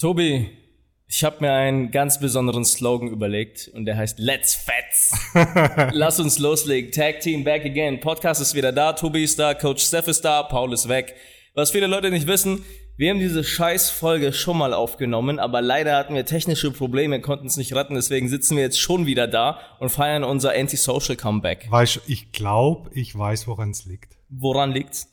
[0.00, 0.48] Tobi,
[1.08, 5.12] ich habe mir einen ganz besonderen Slogan überlegt und der heißt Let's Fets.
[5.92, 6.90] Lass uns loslegen.
[6.90, 8.00] Tag Team back again.
[8.00, 11.16] Podcast ist wieder da, Tobi ist da, Coach Steph ist da, Paul ist weg.
[11.52, 12.64] Was viele Leute nicht wissen,
[12.96, 17.58] wir haben diese Scheißfolge schon mal aufgenommen, aber leider hatten wir technische Probleme, konnten es
[17.58, 21.70] nicht retten, deswegen sitzen wir jetzt schon wieder da und feiern unser Antisocial Comeback.
[21.70, 24.16] Weißt du, ich glaube, ich weiß, woran es liegt.
[24.30, 25.10] Woran liegt's?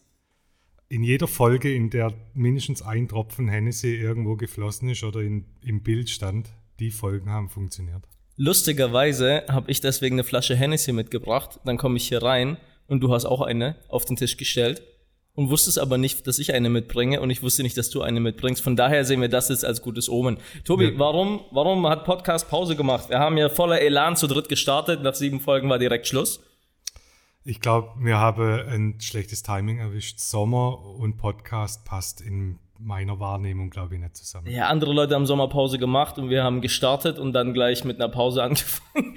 [0.89, 5.83] In jeder Folge, in der mindestens ein Tropfen Hennessy irgendwo geflossen ist oder in, im
[5.83, 6.47] Bild stand,
[6.79, 8.03] die Folgen haben funktioniert.
[8.37, 12.55] Lustigerweise habe ich deswegen eine Flasche Hennessy mitgebracht, dann komme ich hier rein
[12.87, 14.81] und du hast auch eine auf den Tisch gestellt
[15.33, 18.21] und wusstest aber nicht, dass ich eine mitbringe und ich wusste nicht, dass du eine
[18.21, 18.63] mitbringst.
[18.63, 20.37] Von daher sehen wir das jetzt als gutes Omen.
[20.63, 20.91] Tobi, ja.
[20.95, 23.09] warum, warum hat Podcast Pause gemacht?
[23.09, 25.03] Wir haben ja voller Elan zu dritt gestartet.
[25.03, 26.41] Nach sieben Folgen war direkt Schluss.
[27.49, 30.19] Ich glaube, wir haben ein schlechtes Timing erwischt.
[30.19, 34.47] Sommer und Podcast passt in meiner Wahrnehmung, glaube ich, nicht zusammen.
[34.47, 38.09] Ja, andere Leute haben Sommerpause gemacht und wir haben gestartet und dann gleich mit einer
[38.09, 39.15] Pause angefangen.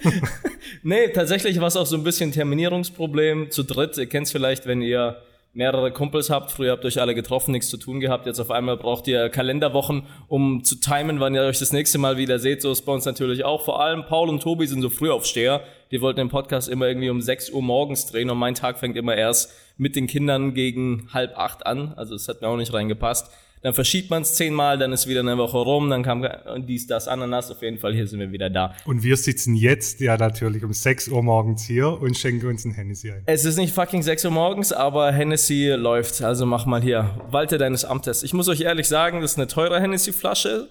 [0.82, 3.96] nee, tatsächlich war es auch so ein bisschen Terminierungsproblem zu dritt.
[3.96, 5.22] Ihr kennt es vielleicht, wenn ihr
[5.54, 8.50] mehrere Kumpels habt, früher habt ihr euch alle getroffen, nichts zu tun gehabt, jetzt auf
[8.50, 12.62] einmal braucht ihr Kalenderwochen, um zu timen, wann ihr euch das nächste Mal wieder seht.
[12.62, 13.62] So ist bei uns natürlich auch.
[13.62, 15.62] Vor allem Paul und Tobi sind so Frühaufsteher.
[15.90, 18.96] Die wollten den Podcast immer irgendwie um 6 Uhr morgens drehen und mein Tag fängt
[18.96, 21.92] immer erst mit den Kindern gegen halb acht an.
[21.96, 23.30] Also es hat mir auch nicht reingepasst
[23.62, 26.26] dann verschiebt man es zehnmal, dann ist wieder eine Woche rum, dann kam
[26.66, 28.74] dies, das, Ananas, auf jeden Fall, hier sind wir wieder da.
[28.84, 32.72] Und wir sitzen jetzt ja natürlich um 6 Uhr morgens hier und schenken uns ein
[32.72, 33.22] Hennessy ein.
[33.26, 37.56] Es ist nicht fucking 6 Uhr morgens, aber Hennessy läuft, also mach mal hier, walte
[37.56, 38.24] deines Amtes.
[38.24, 40.68] Ich muss euch ehrlich sagen, das ist eine teure Hennessy-Flasche,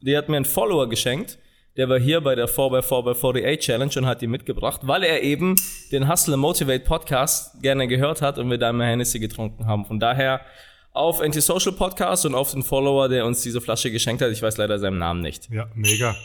[0.00, 1.38] die hat mir ein Follower geschenkt.
[1.76, 5.56] Der war hier bei der 4x4x48 Challenge und hat die mitgebracht, weil er eben
[5.92, 9.84] den Hustle Motivate Podcast gerne gehört hat und wir da immer Hennessy getrunken haben.
[9.84, 10.40] Von daher
[10.96, 14.30] auf Antisocial Podcast und auf den Follower, der uns diese Flasche geschenkt hat.
[14.32, 15.50] Ich weiß leider seinen Namen nicht.
[15.50, 16.16] Ja, mega.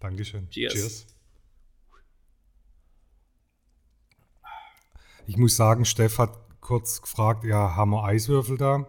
[0.00, 0.50] Dankeschön.
[0.50, 0.72] Cheers.
[0.72, 1.06] Cheers.
[5.28, 8.86] Ich muss sagen, Steff hat kurz gefragt, ja, haben wir Eiswürfel da?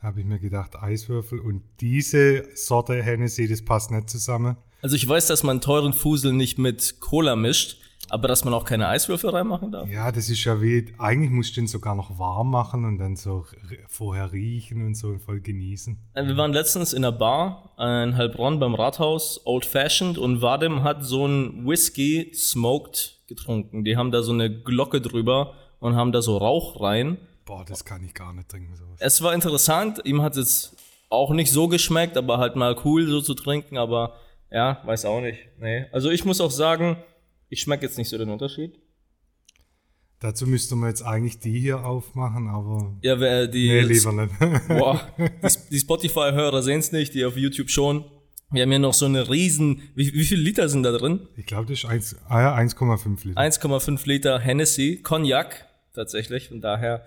[0.00, 4.56] Da habe ich mir gedacht, Eiswürfel und diese Sorte Hennessy, das passt nicht zusammen.
[4.82, 7.78] Also ich weiß, dass man teuren Fusel nicht mit Cola mischt,
[8.08, 9.88] aber dass man auch keine Eiswürfel reinmachen darf?
[9.88, 13.16] Ja, das ist ja wie, eigentlich musst du den sogar noch warm machen und dann
[13.16, 13.46] so
[13.88, 15.98] vorher riechen und so und voll genießen.
[16.14, 20.82] Äh, wir waren letztens in einer Bar in Heilbronn beim Rathaus, Old Fashioned, und Vadim
[20.82, 23.84] hat so ein Whisky smoked getrunken.
[23.84, 27.18] Die haben da so eine Glocke drüber und haben da so Rauch rein.
[27.44, 28.76] Boah, das kann ich gar nicht trinken.
[28.76, 28.98] Sowas.
[29.00, 30.76] Es war interessant, ihm hat es
[31.08, 34.14] auch nicht so geschmeckt, aber halt mal cool so zu trinken, aber
[34.50, 35.38] ja, weiß auch nicht.
[35.58, 35.86] Nee.
[35.92, 36.96] Also ich muss auch sagen,
[37.52, 38.78] ich schmecke jetzt nicht so den Unterschied.
[40.20, 42.96] Dazu müsste man jetzt eigentlich die hier aufmachen, aber.
[43.02, 43.68] Ja, wer die.
[43.68, 44.38] Nee, lieber nicht.
[44.68, 48.06] Boah, die, die Spotify-Hörer sehen es nicht, die auf YouTube schon.
[48.50, 49.82] Wir haben hier noch so eine riesen.
[49.94, 51.28] Wie, wie viele Liter sind da drin?
[51.36, 53.40] Ich glaube, das ist 1,5 ah ja, 1,5 Liter.
[53.40, 56.48] 1,5 Liter Hennessy, Cognac tatsächlich.
[56.48, 57.04] Von daher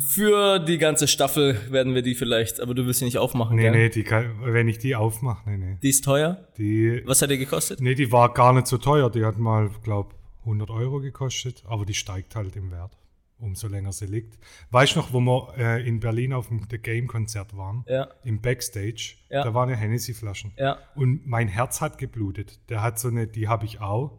[0.00, 3.62] für die ganze Staffel werden wir die vielleicht, aber du willst sie nicht aufmachen, Nee,
[3.62, 3.70] gell?
[3.72, 5.78] nee, die kann, wenn ich die aufmache, nee, nee.
[5.82, 6.46] Die ist teuer?
[6.58, 7.80] Die, Was hat die gekostet?
[7.80, 9.10] Nee, die war gar nicht so teuer.
[9.10, 12.98] Die hat mal, glaub, 100 Euro gekostet, aber die steigt halt im Wert,
[13.38, 14.38] umso länger sie liegt.
[14.70, 17.84] Weißt du noch, wo wir äh, in Berlin auf dem The Game Konzert waren?
[17.88, 18.08] Ja.
[18.22, 19.44] Im Backstage, Ja.
[19.44, 20.52] da waren ja Hennessy-Flaschen.
[20.58, 20.78] Ja.
[20.94, 22.60] Und mein Herz hat geblutet.
[22.68, 24.18] Der hat so eine, die habe ich auch,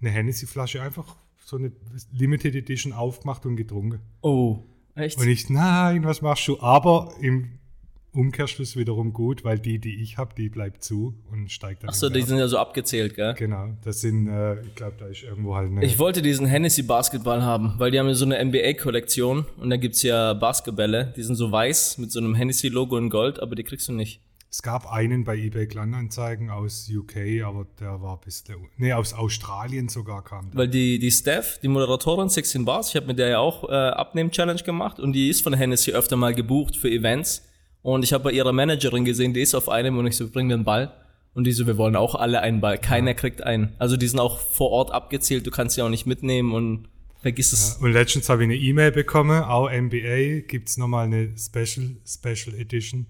[0.00, 1.72] eine Hennessy-Flasche einfach so eine
[2.12, 4.00] Limited Edition aufgemacht und getrunken.
[4.22, 4.64] Oh,
[4.94, 5.18] echt?
[5.18, 6.60] Und ich, nein, was machst du?
[6.60, 7.60] Aber im
[8.12, 11.90] Umkehrschluss wiederum gut, weil die, die ich habe, die bleibt zu und steigt dann.
[11.90, 13.34] Achso, die sind ja so abgezählt, gell?
[13.34, 15.84] Genau, das sind, äh, ich glaube, da ist irgendwo halt eine.
[15.84, 19.76] Ich wollte diesen Hennessy Basketball haben, weil die haben ja so eine NBA-Kollektion und da
[19.76, 23.62] gibt's ja Basketbälle, die sind so weiß mit so einem Hennessy-Logo in Gold, aber die
[23.62, 24.20] kriegst du nicht.
[24.52, 28.56] Es gab einen bei eBay Kleinanzeigen aus UK, aber der war ein bisschen.
[28.78, 30.58] Nee, aus Australien sogar kam der.
[30.58, 33.72] Weil die, die Steph, die Moderatorin 16 Bars, ich habe mit der ja auch äh,
[33.72, 37.46] Abnehmen-Challenge gemacht und die ist von Hennessy öfter mal gebucht für Events.
[37.82, 40.48] Und ich habe bei ihrer Managerin gesehen, die ist auf einem und ich so, bring
[40.48, 40.92] mir einen Ball.
[41.32, 42.76] Und die so, wir wollen auch alle einen Ball.
[42.76, 43.72] Keiner kriegt einen.
[43.78, 46.88] Also die sind auch vor Ort abgezählt, du kannst sie auch nicht mitnehmen und
[47.22, 47.76] vergiss es.
[47.80, 52.58] Und letztens habe ich eine E-Mail bekommen, auch NBA gibt es nochmal eine Special, Special
[52.58, 53.06] Edition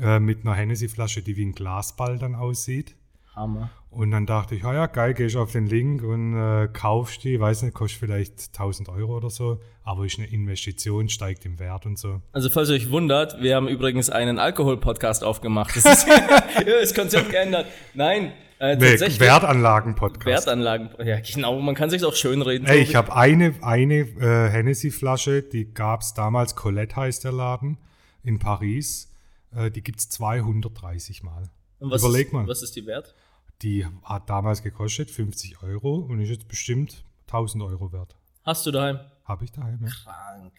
[0.00, 2.96] äh, mit einer Hennessy-Flasche, die wie ein Glasball dann aussieht.
[3.34, 3.70] Hammer.
[3.90, 7.38] Und dann dachte ich, ah ja, geil, gehst auf den Link und äh, kaufst die,
[7.38, 11.86] weiß nicht, kostet vielleicht 1000 Euro oder so, aber ist eine Investition, steigt im Wert
[11.86, 12.20] und so.
[12.32, 15.76] Also falls ihr euch wundert, wir haben übrigens einen Alkohol-Podcast aufgemacht.
[15.76, 17.66] Das ist ja, das Konzept geändert.
[17.94, 18.98] Nein, äh, Nee.
[18.98, 20.26] Wertanlagen-Podcast.
[20.26, 20.90] Wertanlagen.
[21.04, 22.66] Ja, genau, man kann sich auch schön reden.
[22.66, 27.78] Ey, ich habe eine, eine äh, Hennessy-Flasche, die gab's damals, Colette heißt der Laden,
[28.22, 29.13] in Paris.
[29.54, 31.50] Äh, die gibt es 230 Mal.
[31.78, 32.46] Und was Überleg ist, mal.
[32.46, 33.14] Was ist die wert?
[33.62, 38.16] Die hat damals gekostet 50 Euro und ist jetzt bestimmt 1000 Euro wert.
[38.42, 39.00] Hast du daheim?
[39.24, 39.80] Habe ich daheim.
[39.82, 39.88] Ja.
[39.88, 40.52] Krank.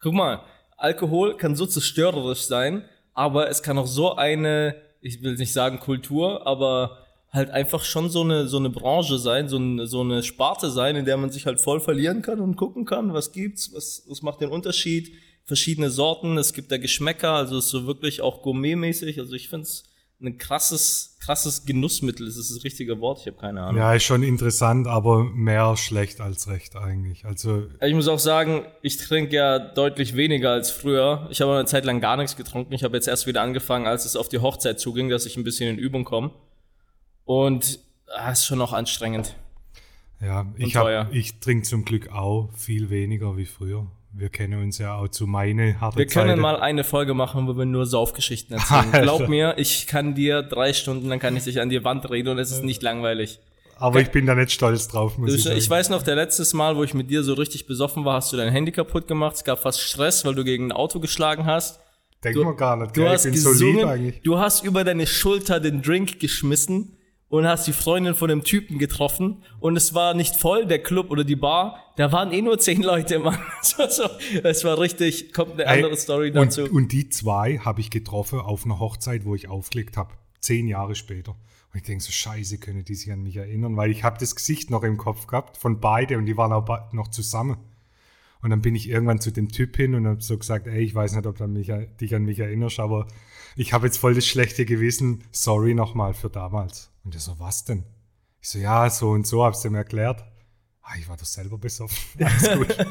[0.00, 0.42] Guck mal,
[0.76, 2.84] Alkohol kann so zerstörerisch sein,
[3.14, 6.98] aber es kann auch so eine, ich will nicht sagen Kultur, aber
[7.30, 10.96] halt einfach schon so eine, so eine Branche sein, so eine, so eine Sparte sein,
[10.96, 14.22] in der man sich halt voll verlieren kann und gucken kann, was gibt's, was, was
[14.22, 15.12] macht den Unterschied,
[15.48, 19.48] verschiedene Sorten, es gibt da Geschmäcker, also es ist so wirklich auch gourmetmäßig, also ich
[19.48, 19.84] find's
[20.20, 23.20] ein krasses, krasses Genussmittel, ist das das richtige Wort?
[23.20, 23.78] Ich habe keine Ahnung.
[23.78, 27.24] ja, ist schon interessant, aber mehr schlecht als recht eigentlich.
[27.24, 31.28] Also Ich muss auch sagen, ich trinke ja deutlich weniger als früher.
[31.30, 32.74] Ich habe eine Zeit lang gar nichts getrunken.
[32.74, 35.44] Ich habe jetzt erst wieder angefangen, als es auf die Hochzeit zuging, dass ich ein
[35.44, 36.32] bisschen in Übung komme.
[37.24, 37.78] Und
[38.12, 39.36] ah, ist schon noch anstrengend.
[40.20, 43.86] ja, ich, hab, ich trinke zum Glück auch viel weniger wie früher.
[44.12, 46.40] Wir kennen uns ja auch zu meine harte Wir können Zeiten.
[46.40, 48.86] mal eine Folge machen, wo wir nur Saufgeschichten erzählen.
[48.86, 49.02] Alter.
[49.02, 52.28] Glaub mir, ich kann dir drei Stunden, dann kann ich dich an die Wand reden
[52.30, 53.38] und es ist nicht langweilig.
[53.76, 55.56] aber ich bin da nicht stolz drauf, muss Du, ich sagen.
[55.58, 58.32] ich weiß noch, der letztes Mal, wo ich mit dir so richtig besoffen war, hast
[58.32, 59.36] du dein Handy kaputt gemacht.
[59.36, 61.80] Es gab fast Stress, weil du gegen ein Auto geschlagen hast.
[62.24, 62.96] Denk du- mal gar nicht.
[62.96, 63.10] Du gell?
[63.10, 64.22] hast ich bin so lieb gesungen, eigentlich.
[64.22, 66.96] du hast über deine Schulter den Drink geschmissen
[67.28, 71.10] und hast die Freundin von dem Typen getroffen und es war nicht voll, der Club
[71.10, 73.38] oder die Bar, da waren eh nur zehn Leute, Mann.
[74.42, 76.64] Es war, richtig, kommt eine andere Ey, Story und, dazu.
[76.64, 80.14] Und die zwei habe ich getroffen auf einer Hochzeit, wo ich aufgelegt habe.
[80.40, 81.32] Zehn Jahre später.
[81.72, 83.76] Und ich denke so, scheiße, können die sich an mich erinnern?
[83.76, 86.92] Weil ich habe das Gesicht noch im Kopf gehabt von beide und die waren auch
[86.92, 87.58] noch zusammen.
[88.40, 90.94] Und dann bin ich irgendwann zu dem Typ hin und habe so gesagt, ey, ich
[90.94, 93.08] weiß nicht, ob du an mich, dich an mich erinnerst, aber
[93.56, 95.24] ich habe jetzt voll das schlechte Gewissen.
[95.32, 96.90] Sorry nochmal für damals.
[97.08, 97.84] Und der so, was denn?
[98.38, 100.22] Ich so, ja, so und so, hab's dem erklärt.
[100.82, 101.96] Ah, ich war doch selber besoffen.
[102.22, 102.76] Alles gut.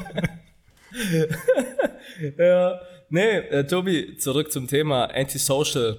[2.36, 2.80] Ja,
[3.10, 5.98] nee, äh, Tobi, zurück zum Thema Antisocial.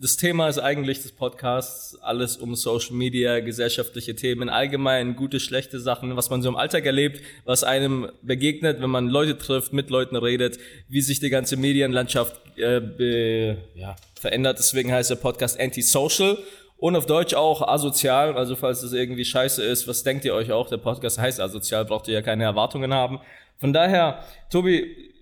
[0.00, 5.80] Das Thema ist eigentlich des Podcasts alles um Social Media, gesellschaftliche Themen, allgemein gute, schlechte
[5.80, 9.90] Sachen, was man so im Alltag erlebt, was einem begegnet, wenn man Leute trifft, mit
[9.90, 10.58] Leuten redet,
[10.88, 14.60] wie sich die ganze Medienlandschaft äh, be, ja, verändert.
[14.60, 16.38] Deswegen heißt der Podcast Antisocial
[16.76, 18.36] und auf Deutsch auch asozial.
[18.36, 20.68] Also falls das irgendwie scheiße ist, was denkt ihr euch auch?
[20.68, 23.20] Der Podcast heißt asozial, braucht ihr ja keine Erwartungen haben.
[23.58, 25.12] Von daher, Tobi,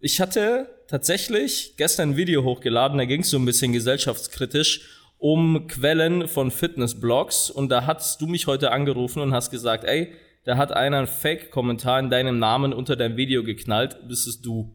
[0.00, 5.66] ich hatte tatsächlich gestern ein Video hochgeladen, da ging es so ein bisschen gesellschaftskritisch um
[5.66, 10.12] Quellen von Fitnessblogs und da hast du mich heute angerufen und hast gesagt, ey,
[10.44, 14.74] da hat einer einen Fake-Kommentar in deinem Namen unter dein Video geknallt, bist es du.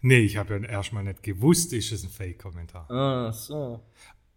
[0.00, 2.90] Nee, ich habe ja erstmal nicht gewusst, ist es ein Fake-Kommentar.
[2.90, 3.80] Ah, so.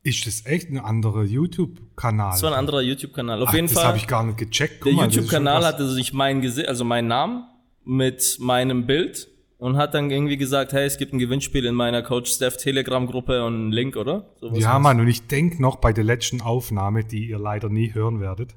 [0.06, 2.34] Ist das echt ein anderer YouTube-Kanal?
[2.34, 3.42] Das war ein anderer YouTube-Kanal.
[3.42, 3.86] Auf Ach, jeden das Fall.
[3.86, 4.80] habe ich gar nicht gecheckt.
[4.80, 7.46] Guck Der das YouTube-Kanal hatte sich mein Gesicht, also meinen Namen
[7.84, 12.04] mit meinem Bild und hat dann irgendwie gesagt, hey, es gibt ein Gewinnspiel in meiner
[12.04, 14.28] Coach Steph Telegram-Gruppe und einen Link, oder?
[14.40, 14.52] So.
[14.54, 18.20] Ja, Mann, und ich denke noch bei der letzten Aufnahme, die ihr leider nie hören
[18.20, 18.56] werdet,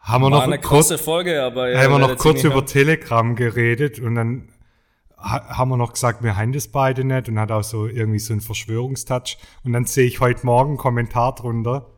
[0.00, 2.54] haben wir War noch eine kurz, große Folge, aber ihr haben wir noch kurz über
[2.54, 2.66] hören.
[2.66, 4.48] Telegram geredet und dann
[5.16, 8.32] haben wir noch gesagt, wir haben das beide nicht und hat auch so irgendwie so
[8.32, 9.38] einen Verschwörungstouch.
[9.64, 11.90] Und dann sehe ich heute Morgen einen Kommentar drunter,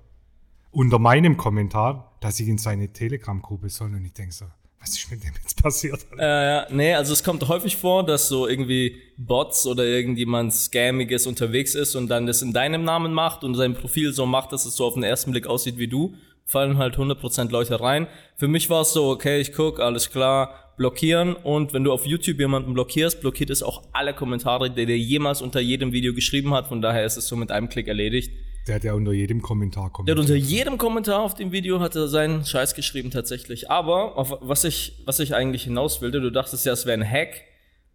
[0.70, 4.47] unter meinem Kommentar, dass ich in seine Telegram-Gruppe soll und ich denke so,
[4.81, 6.06] was ist mit dem jetzt passiert?
[6.19, 11.75] Äh, nee, also es kommt häufig vor, dass so irgendwie Bots oder irgendjemand Scammiges unterwegs
[11.75, 14.76] ist und dann das in deinem Namen macht und sein Profil so macht, dass es
[14.76, 16.14] so auf den ersten Blick aussieht wie du,
[16.45, 18.07] fallen halt 100% Leute rein.
[18.37, 22.06] Für mich war es so, okay, ich guck, alles klar, blockieren und wenn du auf
[22.06, 26.54] YouTube jemanden blockierst, blockiert es auch alle Kommentare, die der jemals unter jedem Video geschrieben
[26.54, 28.30] hat, von daher ist es so mit einem Klick erledigt.
[28.66, 30.18] Der hat ja unter jedem Kommentar Der hat kommentiert.
[30.18, 33.70] unter jedem Kommentar auf dem Video hat er seinen Scheiß geschrieben tatsächlich.
[33.70, 37.42] Aber was ich, was ich eigentlich hinaus wollte, du dachtest ja, es wäre ein Hack,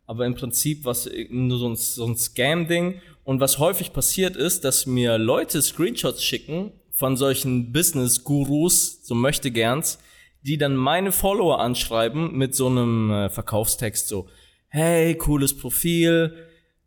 [0.07, 3.01] aber im Prinzip was nur so ein, so ein Scam-Ding.
[3.23, 9.51] Und was häufig passiert ist, dass mir Leute Screenshots schicken von solchen Business-Gurus, so möchte
[9.51, 9.99] gerns,
[10.43, 14.27] die dann meine Follower anschreiben mit so einem äh, Verkaufstext so,
[14.67, 16.35] hey, cooles Profil,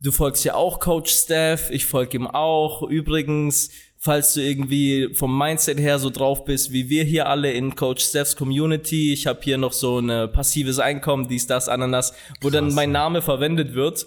[0.00, 2.82] du folgst ja auch Coach Steph, ich folge ihm auch.
[2.82, 7.74] Übrigens, falls du irgendwie vom Mindset her so drauf bist, wie wir hier alle in
[7.74, 12.50] Coach Stephs Community, ich habe hier noch so ein passives Einkommen, dies, das, Ananas, wo
[12.50, 14.06] dann mein Name verwendet wird,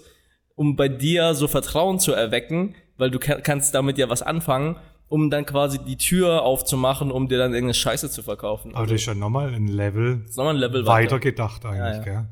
[0.54, 4.76] um bei dir so Vertrauen zu erwecken, weil du ka- kannst damit ja was anfangen,
[5.10, 8.74] um dann quasi die Tür aufzumachen, um dir dann irgendeine Scheiße zu verkaufen.
[8.74, 11.78] Aber das ist ja nochmal ein Level Das ist nochmal ein Level weiter gedacht eigentlich,
[11.78, 12.02] Ja, ja.
[12.02, 12.26] gell?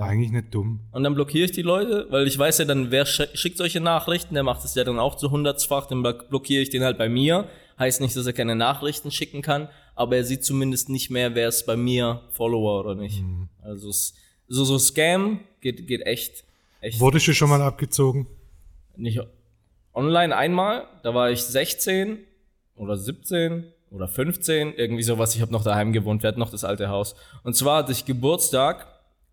[0.00, 0.80] Eigentlich nicht dumm.
[0.92, 3.80] Und dann blockiere ich die Leute, weil ich weiß ja dann, wer sch- schickt solche
[3.80, 6.96] Nachrichten, der macht es ja dann auch zu hundertfach, dann blo- blockiere ich den halt
[6.96, 7.46] bei mir.
[7.78, 11.48] Heißt nicht, dass er keine Nachrichten schicken kann, aber er sieht zumindest nicht mehr, wer
[11.48, 13.22] ist bei mir Follower oder nicht.
[13.60, 14.14] Also es,
[14.48, 16.44] so, so Scam geht, geht echt,
[16.80, 16.98] echt.
[17.00, 18.26] Wurdest du schon mal abgezogen?
[18.96, 19.20] Nicht
[19.94, 22.18] online einmal, da war ich 16
[22.76, 25.34] oder 17 oder 15, irgendwie sowas.
[25.34, 27.14] Ich habe noch daheim gewohnt, wir hatten noch das alte Haus.
[27.44, 28.86] Und zwar hatte ich Geburtstag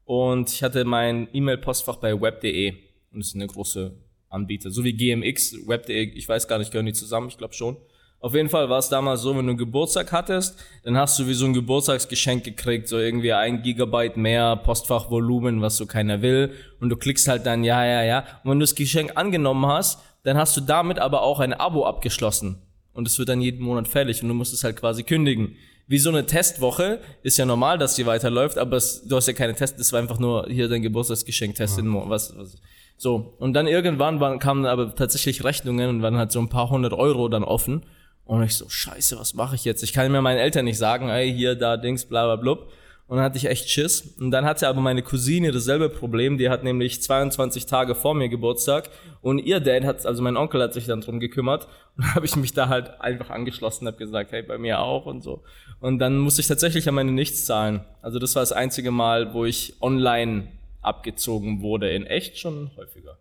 [0.06, 2.74] und ich hatte mein E-Mail-Postfach bei web.de.
[3.12, 3.94] Und das ist eine große
[4.30, 4.70] Anbieter.
[4.70, 7.27] So wie GMX, web.de, ich weiß gar nicht, gehören die zusammen?
[7.30, 7.77] Ich glaube schon.
[8.22, 11.34] Auf jeden Fall war es damals so, wenn du Geburtstag hattest, dann hast du wie
[11.34, 16.53] so ein Geburtstagsgeschenk gekriegt, so irgendwie ein Gigabyte mehr Postfachvolumen, was so keiner will.
[16.80, 18.20] Und du klickst halt dann, ja, ja, ja.
[18.44, 21.85] Und wenn du das Geschenk angenommen hast, dann hast du damit aber auch ein Abo
[21.85, 22.61] abgeschlossen.
[22.93, 25.55] Und es wird dann jeden Monat fällig und du musst es halt quasi kündigen.
[25.87, 29.33] Wie so eine Testwoche ist ja normal, dass die weiterläuft, aber es, du hast ja
[29.33, 32.09] keine Tests, das war einfach nur hier dein Geburtstagsgeschenk testen, ja.
[32.09, 32.57] was, was.
[32.97, 33.33] So.
[33.39, 36.93] Und dann irgendwann waren, kamen aber tatsächlich Rechnungen und waren halt so ein paar hundert
[36.93, 37.83] Euro dann offen.
[38.25, 39.83] Und ich so, scheiße, was mache ich jetzt?
[39.83, 42.71] Ich kann mir meinen Eltern nicht sagen, ey, hier, da, Dings, bla, bla, blub.
[43.12, 44.15] Und dann hatte ich echt Schiss.
[44.22, 46.38] Und dann hatte aber meine Cousine dasselbe Problem.
[46.38, 48.89] Die hat nämlich 22 Tage vor mir Geburtstag.
[49.22, 51.68] Und ihr Dad hat, also mein Onkel hat sich dann drum gekümmert.
[51.98, 54.80] Und dann habe ich mich da halt einfach angeschlossen und habe gesagt, hey, bei mir
[54.80, 55.44] auch und so.
[55.82, 57.82] Und dann musste ich tatsächlich an meine Nichts zahlen.
[58.01, 60.48] Also das war das einzige Mal, wo ich online
[60.82, 61.91] abgezogen wurde.
[61.91, 63.18] In echt schon häufiger.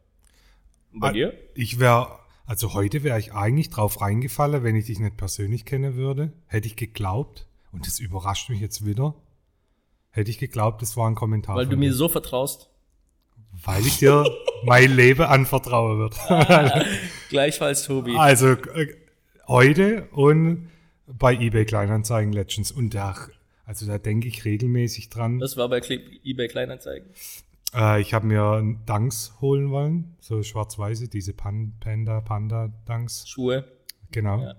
[0.93, 1.35] Und bei ah, dir?
[1.57, 5.97] Ich wäre also heute wäre ich eigentlich drauf reingefallen, wenn ich dich nicht persönlich kennen
[5.97, 6.33] würde.
[6.47, 9.17] Hätte ich geglaubt, und das überrascht mich jetzt wieder,
[10.11, 11.57] hätte ich geglaubt, das war ein Kommentar.
[11.57, 12.71] Weil du mir so vertraust.
[13.64, 14.25] Weil ich dir
[14.64, 16.17] mein Leben anvertrauen wird.
[17.29, 18.17] Gleichfalls, Tobi.
[18.17, 18.95] Also äh,
[19.47, 20.71] heute und
[21.07, 22.71] bei eBay Kleinanzeigen Legends.
[22.71, 23.14] Und da,
[23.64, 25.38] also da denke ich regelmäßig dran.
[25.38, 25.81] Das war bei
[26.25, 27.09] eBay Kleinanzeigen.
[27.75, 33.29] Äh, ich habe mir Dunks holen wollen, so schwarz-weiße, diese Pan Panda, Panda Dunks.
[33.29, 33.64] Schuhe.
[34.11, 34.43] Genau.
[34.43, 34.55] Ja.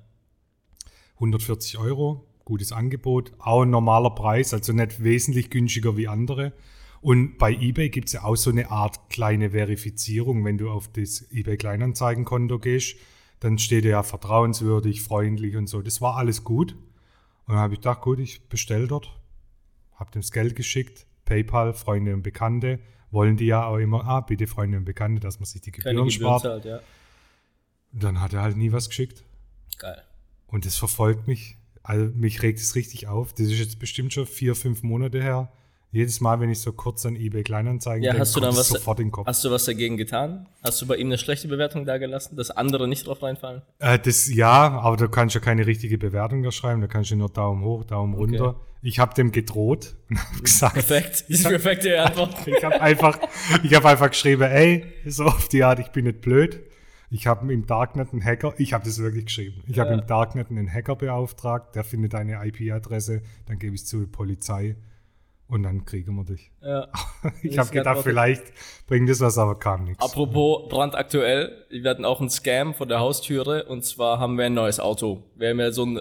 [1.16, 6.54] 140 Euro, gutes Angebot, auch ein normaler Preis, also nicht wesentlich günstiger wie andere.
[7.02, 10.88] Und bei eBay gibt es ja auch so eine Art kleine Verifizierung, wenn du auf
[10.88, 12.96] das eBay Kleinanzeigenkonto gehst,
[13.40, 15.82] dann steht ja vertrauenswürdig, freundlich und so.
[15.82, 16.74] Das war alles gut.
[17.46, 19.20] Und dann habe ich gedacht, gut, ich bestelle dort,
[19.96, 22.80] habe dem das Geld geschickt, PayPal, Freunde und Bekannte,
[23.10, 26.12] wollen die ja auch immer, ah, bitte Freunde und Bekannte, dass man sich die Gebühren
[26.12, 26.44] spart.
[26.44, 26.80] Zahlt, ja.
[27.92, 29.24] Dann hat er halt nie was geschickt.
[29.80, 30.02] Geil.
[30.48, 31.58] Und das verfolgt mich.
[31.84, 33.34] Also mich regt es richtig auf.
[33.34, 35.52] Das ist jetzt bestimmt schon vier, fünf Monate her.
[35.94, 38.70] Jedes Mal, wenn ich so kurz an eBay Kleinanzeigen ja, denke, hast du dann was,
[38.70, 39.28] sofort in den Kopf.
[39.28, 40.48] Hast du was dagegen getan?
[40.64, 43.62] Hast du bei ihm eine schlechte Bewertung da gelassen, dass andere nicht drauf reinfallen?
[43.80, 46.80] Äh, das ja, aber da kannst du ja keine richtige Bewertung da schreiben.
[46.80, 48.38] Da kannst du nur Daumen hoch, Daumen okay.
[48.38, 48.62] runter.
[48.82, 50.76] Ich habe dem gedroht und habe gesagt.
[50.76, 51.26] Perfekt.
[51.28, 52.36] Das ist perfekte Antwort.
[52.48, 53.20] ich habe einfach,
[53.62, 56.62] ich habe einfach geschrieben, ey, so auf die Art, ich bin nicht blöd.
[57.14, 59.62] Ich habe im Darknet einen Hacker, ich habe das wirklich geschrieben.
[59.68, 59.84] Ich ja.
[59.84, 64.10] habe im Darknet einen Hacker beauftragt, der findet eine IP-Adresse, dann gebe ich es zur
[64.10, 64.78] Polizei
[65.48, 66.52] und dann kriegen wir dich.
[66.62, 66.88] Ja.
[67.44, 68.54] ich habe gedacht, vielleicht
[68.88, 70.02] bringt das was, aber kam nichts.
[70.02, 74.54] Apropos brandaktuell, wir hatten auch einen Scam vor der Haustüre und zwar haben wir ein
[74.54, 75.24] neues Auto.
[75.36, 76.00] Wir haben ja so einen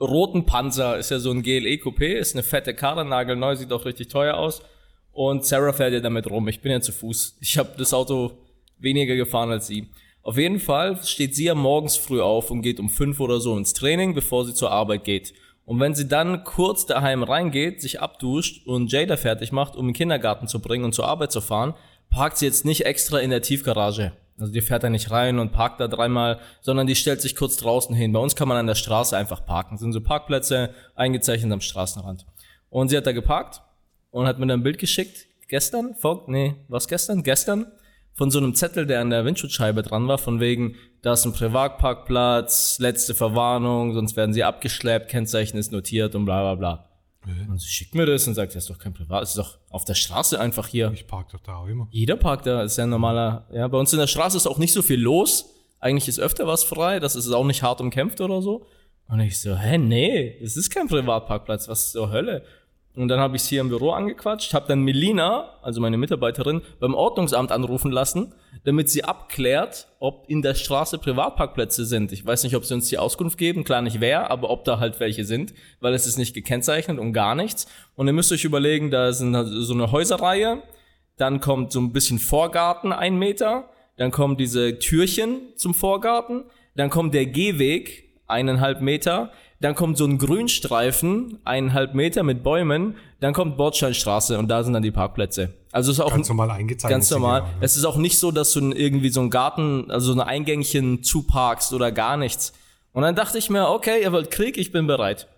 [0.00, 3.84] roten Panzer, ist ja so ein GLE Coupé, ist eine fette Karre, nagelneu, sieht auch
[3.84, 4.62] richtig teuer aus.
[5.10, 6.46] Und Sarah fährt ja damit rum.
[6.46, 7.38] Ich bin ja zu Fuß.
[7.40, 8.38] Ich habe das Auto
[8.78, 9.90] weniger gefahren als sie.
[10.30, 13.56] Auf jeden Fall steht sie ja morgens früh auf und geht um fünf oder so
[13.56, 15.34] ins Training, bevor sie zur Arbeit geht.
[15.64, 19.92] Und wenn sie dann kurz daheim reingeht, sich abduscht und Jada fertig macht, um den
[19.92, 21.74] Kindergarten zu bringen und zur Arbeit zu fahren,
[22.10, 24.12] parkt sie jetzt nicht extra in der Tiefgarage.
[24.38, 27.56] Also die fährt da nicht rein und parkt da dreimal, sondern die stellt sich kurz
[27.56, 28.12] draußen hin.
[28.12, 29.74] Bei uns kann man an der Straße einfach parken.
[29.74, 32.24] Das sind so Parkplätze eingezeichnet am Straßenrand.
[32.68, 33.62] Und sie hat da geparkt
[34.12, 35.26] und hat mir dann ein Bild geschickt.
[35.48, 35.96] Gestern?
[35.96, 37.24] Vor, nee, was gestern?
[37.24, 37.66] Gestern?
[38.20, 41.32] Von so einem Zettel, der an der Windschutzscheibe dran war, von wegen, da ist ein
[41.32, 46.90] Privatparkplatz, letzte Verwarnung, sonst werden sie abgeschleppt, Kennzeichen ist notiert und bla bla bla.
[47.24, 47.52] Mhm.
[47.52, 49.56] Und sie schickt mir das und sagt, das ist doch kein Privat, das ist doch
[49.70, 50.90] auf der Straße einfach hier.
[50.92, 51.88] Ich park doch da auch immer.
[51.92, 54.58] Jeder parkt da, ist ja ein normaler, ja, bei uns in der Straße ist auch
[54.58, 55.54] nicht so viel los.
[55.78, 58.66] Eigentlich ist öfter was frei, das ist auch nicht hart umkämpft oder so.
[59.08, 62.44] Und ich so, hä, nee, es ist kein Privatparkplatz, was zur Hölle?
[63.00, 66.60] Und dann habe ich sie hier im Büro angequatscht, habe dann Melina, also meine Mitarbeiterin,
[66.80, 72.12] beim Ordnungsamt anrufen lassen, damit sie abklärt, ob in der Straße Privatparkplätze sind.
[72.12, 74.80] Ich weiß nicht, ob sie uns die Auskunft geben, klar nicht wer, aber ob da
[74.80, 77.66] halt welche sind, weil es ist nicht gekennzeichnet und gar nichts.
[77.96, 80.62] Und ihr müsst euch überlegen, da sind halt so eine Häuserreihe,
[81.16, 86.44] dann kommt so ein bisschen Vorgarten, ein Meter, dann kommen diese Türchen zum Vorgarten,
[86.76, 92.96] dann kommt der Gehweg, eineinhalb Meter, dann kommt so ein Grünstreifen, eineinhalb Meter mit Bäumen,
[93.20, 95.54] dann kommt Bordsteinstraße und da sind dann die Parkplätze.
[95.70, 96.90] Also ist auch ganz normal eingezeichnet.
[96.90, 97.42] Ganz normal.
[97.42, 97.58] Genau, ne?
[97.60, 101.02] Es ist auch nicht so, dass du irgendwie so einen Garten, also so ein Eingängchen
[101.02, 102.54] zuparkst oder gar nichts.
[102.92, 105.28] Und dann dachte ich mir, okay, ihr wollt Krieg, ich bin bereit.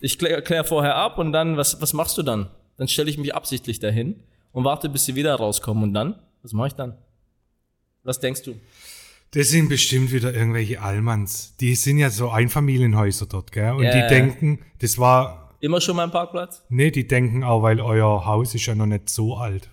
[0.00, 2.48] Ich klär, klär vorher ab und dann, was, was machst du dann?
[2.76, 4.20] Dann stelle ich mich absichtlich dahin
[4.52, 6.96] und warte, bis sie wieder rauskommen und dann, was mache ich dann?
[8.04, 8.54] Was denkst du?
[9.34, 11.56] Das sind bestimmt wieder irgendwelche Allmanns.
[11.58, 13.72] Die sind ja so Einfamilienhäuser dort, gell?
[13.72, 16.62] Und Ja, die denken, das war, Immer schon mal ein Parkplatz?
[16.68, 19.70] nee, die denken auch, weil euer Haus ist ja noch nicht so alt.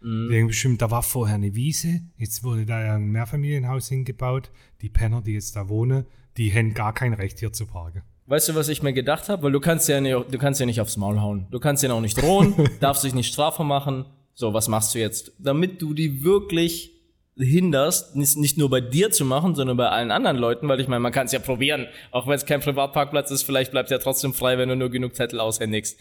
[0.00, 0.28] Mhm.
[0.28, 4.50] Die denken bestimmt, da war vorher eine Wiese, jetzt wurde da ja ein Mehrfamilienhaus hingebaut.
[4.80, 6.06] Die Penner, die jetzt da wohnen,
[6.36, 8.02] die haben gar kein Recht hier zu parken.
[8.26, 9.42] Weißt du, was ich mir gedacht habe?
[9.42, 11.46] Weil du kannst ja nicht, du kannst ja nicht aufs Maul hauen.
[11.50, 14.06] Du kannst ja auch nicht drohen, darfst dich nicht strafbar machen.
[14.32, 15.32] So, was machst du jetzt?
[15.38, 16.93] Damit du die wirklich
[17.36, 21.00] hinderst, nicht, nur bei dir zu machen, sondern bei allen anderen Leuten, weil ich meine,
[21.00, 21.88] man kann es ja probieren.
[22.10, 25.16] Auch wenn es kein Privatparkplatz ist, vielleicht bleibt ja trotzdem frei, wenn du nur genug
[25.16, 25.98] Zettel aushändigst.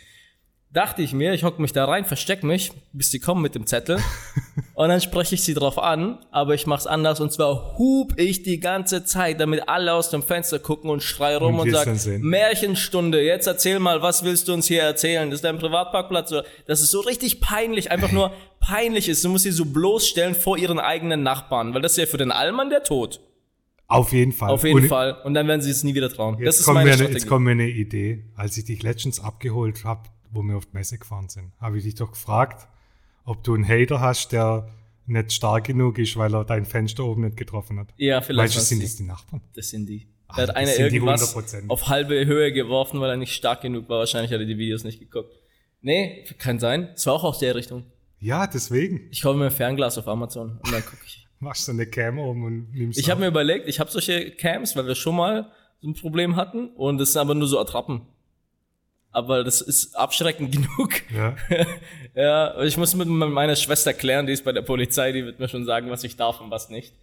[0.73, 3.67] Dachte ich mir, ich hock mich da rein, versteck mich, bis die kommen mit dem
[3.67, 3.99] Zettel.
[4.73, 8.41] und dann spreche ich sie drauf an, aber ich mach's anders und zwar hub ich
[8.41, 12.19] die ganze Zeit, damit alle aus dem Fenster gucken und schrei rum Und und, sag.
[12.19, 15.29] Märchenstunde, jetzt erzähl mal, was willst du uns hier erzählen?
[15.29, 16.33] Das ist dein Privatparkplatz?
[16.65, 19.23] Das ist so richtig peinlich, einfach nur peinlich ist.
[19.23, 22.31] Du musst sie so bloßstellen vor ihren eigenen Nachbarn, weil das ist ja für den
[22.31, 23.19] Allmann der Tod.
[23.85, 24.49] Auf jeden Fall.
[24.49, 25.17] Auf jeden Und Fall.
[25.23, 26.39] Und dann werden sie es nie wieder trauen.
[26.39, 27.19] Jetzt das ist kommt, meine mir, Strategie.
[27.19, 28.23] jetzt kommt mir eine Idee.
[28.35, 31.83] Als ich dich letztens abgeholt habe, wo wir auf die Messe gefahren sind, habe ich
[31.83, 32.67] dich doch gefragt,
[33.25, 34.67] ob du einen Hater hast, der
[35.05, 37.89] nicht stark genug ist, weil er dein Fenster oben nicht getroffen hat.
[37.97, 38.85] ja, vielleicht Weißt sind die.
[38.85, 39.41] das die Nachbarn?
[39.55, 40.07] Das sind die.
[40.27, 41.69] Ah, Da hat einer irgendwas 100%.
[41.69, 43.99] auf halbe Höhe geworfen, weil er nicht stark genug war.
[43.99, 45.37] Wahrscheinlich hat er die Videos nicht geguckt.
[45.81, 46.89] Nee, kann sein.
[46.95, 47.83] Es war auch aus der Richtung.
[48.19, 49.09] Ja, deswegen.
[49.11, 51.27] Ich kaufe mir ein Fernglas auf Amazon und dann gucke ich.
[51.39, 54.77] Machst du eine Cam oben und nimmst Ich habe mir überlegt, ich habe solche Cams,
[54.77, 58.03] weil wir schon mal so ein Problem hatten und das sind aber nur so Attrappen.
[59.13, 60.89] Aber das ist abschreckend genug.
[61.13, 61.35] Ja.
[62.15, 65.47] ja, ich muss mit meiner Schwester klären, die ist bei der Polizei, die wird mir
[65.47, 66.93] schon sagen, was ich darf und was nicht.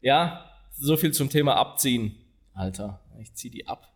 [0.00, 0.48] Ja,
[0.78, 2.14] so viel zum Thema abziehen.
[2.54, 3.92] Alter, ich zieh die ab.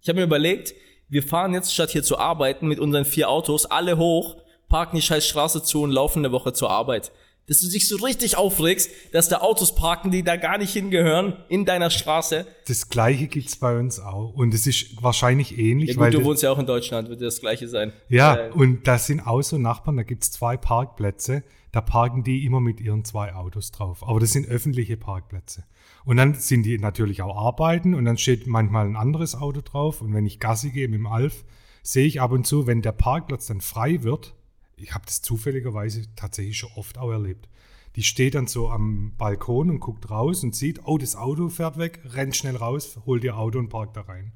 [0.00, 0.74] Ich habe mir überlegt,
[1.08, 4.36] wir fahren jetzt statt hier zu arbeiten mit unseren vier Autos alle hoch,
[4.68, 7.12] parken die scheiß Straße zu und laufen eine Woche zur Arbeit.
[7.46, 11.36] Dass du dich so richtig aufregst, dass da Autos parken, die da gar nicht hingehören,
[11.50, 12.46] in deiner Straße.
[12.66, 14.32] Das gleiche gibt's bei uns auch.
[14.32, 17.10] Und es ist wahrscheinlich ähnlich, Ja weil gut, du das- wohnst ja auch in Deutschland,
[17.10, 17.92] wird das gleiche sein.
[18.08, 22.46] Ja, Äh, und da sind auch so Nachbarn, da gibt's zwei Parkplätze, da parken die
[22.46, 24.08] immer mit ihren zwei Autos drauf.
[24.08, 25.64] Aber das sind öffentliche Parkplätze.
[26.06, 30.00] Und dann sind die natürlich auch arbeiten und dann steht manchmal ein anderes Auto drauf.
[30.00, 31.44] Und wenn ich Gassi gehe mit dem Alf,
[31.82, 34.32] sehe ich ab und zu, wenn der Parkplatz dann frei wird,
[34.76, 37.48] ich habe das zufälligerweise tatsächlich schon oft auch erlebt.
[37.96, 41.78] Die steht dann so am Balkon und guckt raus und sieht, oh, das Auto fährt
[41.78, 44.32] weg, rennt schnell raus, holt ihr Auto und parkt da rein.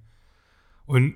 [0.87, 1.15] Und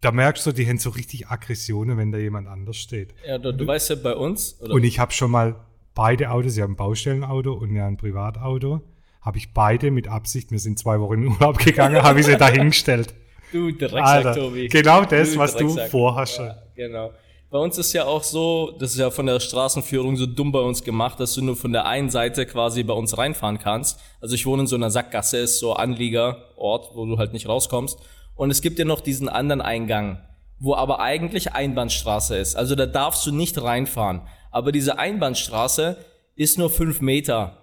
[0.00, 3.14] da merkst du, die haben so richtig Aggressionen, wenn da jemand anders steht.
[3.26, 5.56] ja, du, du weißt ja bei uns, oder Und ich habe schon mal
[5.94, 8.82] beide Autos, habe ein Baustellenauto und ja ein Privatauto,
[9.20, 12.36] habe ich beide mit Absicht, wir sind zwei Wochen in Urlaub gegangen, habe ich sie
[12.36, 13.14] da hingestellt.
[13.52, 14.68] du Drecksack, Alter, Tobi.
[14.68, 15.90] genau das, was du Drecksack.
[15.90, 16.38] vorhast.
[16.38, 17.12] Ja, genau.
[17.54, 20.58] Bei uns ist ja auch so, das ist ja von der Straßenführung so dumm bei
[20.58, 24.00] uns gemacht, dass du nur von der einen Seite quasi bei uns reinfahren kannst.
[24.20, 28.00] Also ich wohne in so einer Sackgasse, ist so Anliegerort, wo du halt nicht rauskommst.
[28.34, 30.20] Und es gibt ja noch diesen anderen Eingang,
[30.58, 32.56] wo aber eigentlich Einbahnstraße ist.
[32.56, 34.22] Also da darfst du nicht reinfahren.
[34.50, 35.96] Aber diese Einbahnstraße
[36.34, 37.58] ist nur fünf Meter.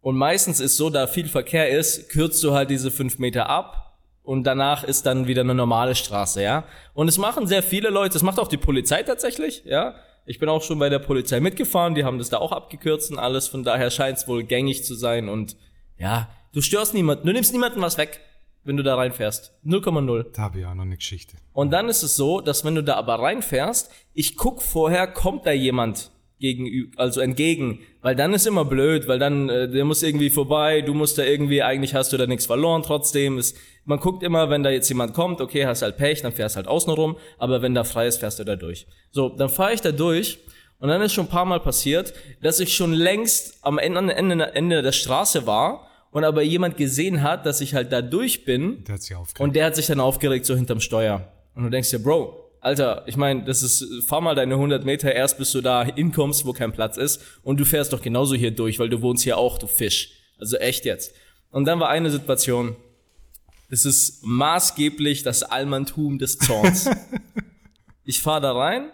[0.00, 3.81] Und meistens ist so, da viel Verkehr ist, kürzt du halt diese fünf Meter ab
[4.22, 6.64] und danach ist dann wieder eine normale Straße, ja.
[6.94, 9.94] Und es machen sehr viele Leute, das macht auch die Polizei tatsächlich, ja.
[10.24, 13.18] Ich bin auch schon bei der Polizei mitgefahren, die haben das da auch abgekürzt und
[13.18, 15.56] alles, von daher scheint es wohl gängig zu sein und
[15.98, 18.20] ja, du störst niemanden, du nimmst niemanden was weg,
[18.64, 19.52] wenn du da reinfährst.
[19.64, 20.32] 0,0.
[20.32, 21.36] Da habe ich auch noch eine Geschichte.
[21.52, 25.46] Und dann ist es so, dass wenn du da aber reinfährst, ich guck vorher, kommt
[25.46, 30.02] da jemand gegenüber, also entgegen, weil dann ist immer blöd, weil dann äh, der muss
[30.02, 34.00] irgendwie vorbei, du musst da irgendwie, eigentlich hast du da nichts verloren, trotzdem ist, man
[34.00, 36.92] guckt immer, wenn da jetzt jemand kommt, okay, hast halt Pech, dann fährst halt außen
[36.92, 38.86] rum, aber wenn da frei ist, fährst du da durch.
[39.12, 40.38] So, dann fahre ich da durch
[40.80, 44.54] und dann ist schon ein paar Mal passiert, dass ich schon längst am Ende, Ende,
[44.54, 48.82] Ende der Straße war und aber jemand gesehen hat, dass ich halt da durch bin
[48.84, 49.40] Der hat sich aufgeregt.
[49.40, 51.28] und der hat sich dann aufgeregt so hinterm Steuer.
[51.54, 55.12] Und du denkst dir, Bro, Alter, ich meine, das ist, fahr mal deine 100 Meter
[55.12, 57.20] erst, bis du da hinkommst, wo kein Platz ist.
[57.42, 60.12] Und du fährst doch genauso hier durch, weil du wohnst hier auch, du Fisch.
[60.38, 61.12] Also echt jetzt.
[61.50, 62.76] Und dann war eine Situation,
[63.68, 66.88] das ist maßgeblich das Allmanntum des Zorns.
[68.04, 68.90] ich fahr da rein,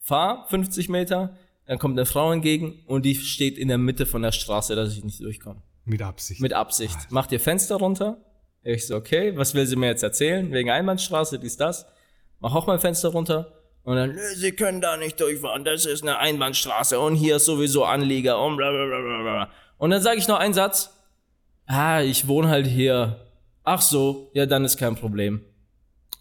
[0.00, 4.22] fahr 50 Meter, dann kommt eine Frau entgegen und die steht in der Mitte von
[4.22, 5.60] der Straße, dass ich nicht durchkomme.
[5.84, 6.40] mit Absicht.
[6.40, 7.10] Mit Absicht.
[7.10, 8.24] Macht ihr Fenster runter.
[8.62, 10.50] Ich so, okay, was will sie mir jetzt erzählen?
[10.50, 11.84] Wegen Einbahnstraße, dies, das.
[12.42, 13.52] Mach auch mein Fenster runter.
[13.84, 17.46] Und dann, nö, sie können da nicht durchfahren, das ist eine Einbahnstraße und hier ist
[17.46, 19.48] sowieso Anlieger und bla bla bla bla bla.
[19.78, 20.90] Und dann sage ich noch einen Satz.
[21.66, 23.16] Ah, ich wohne halt hier.
[23.64, 25.40] Ach so, ja, dann ist kein Problem.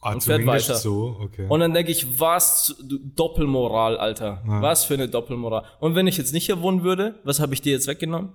[0.02, 0.74] ah, und fährt weiter.
[0.76, 1.46] so, okay.
[1.50, 4.42] Und dann denke ich, was du- Doppelmoral, Alter.
[4.48, 4.62] Ja.
[4.62, 5.64] Was für eine Doppelmoral.
[5.80, 8.30] Und wenn ich jetzt nicht hier wohnen würde, was habe ich dir jetzt weggenommen?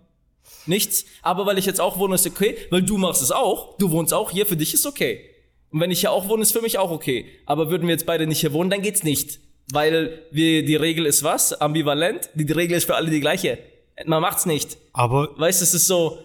[0.66, 1.04] Nichts.
[1.22, 2.56] Aber weil ich jetzt auch wohne, ist okay.
[2.70, 3.76] Weil du machst es auch.
[3.78, 4.46] Du wohnst auch hier.
[4.46, 5.28] Für dich ist okay.
[5.70, 7.26] Und wenn ich hier auch wohne, ist für mich auch okay.
[7.44, 9.40] Aber würden wir jetzt beide nicht hier wohnen, dann geht's nicht.
[9.72, 11.52] Weil wir, die Regel ist was?
[11.52, 12.30] Ambivalent.
[12.34, 13.58] Die, die Regel ist für alle die gleiche.
[14.04, 14.78] Man macht's nicht.
[14.92, 16.18] Aber Weißt du, es ist so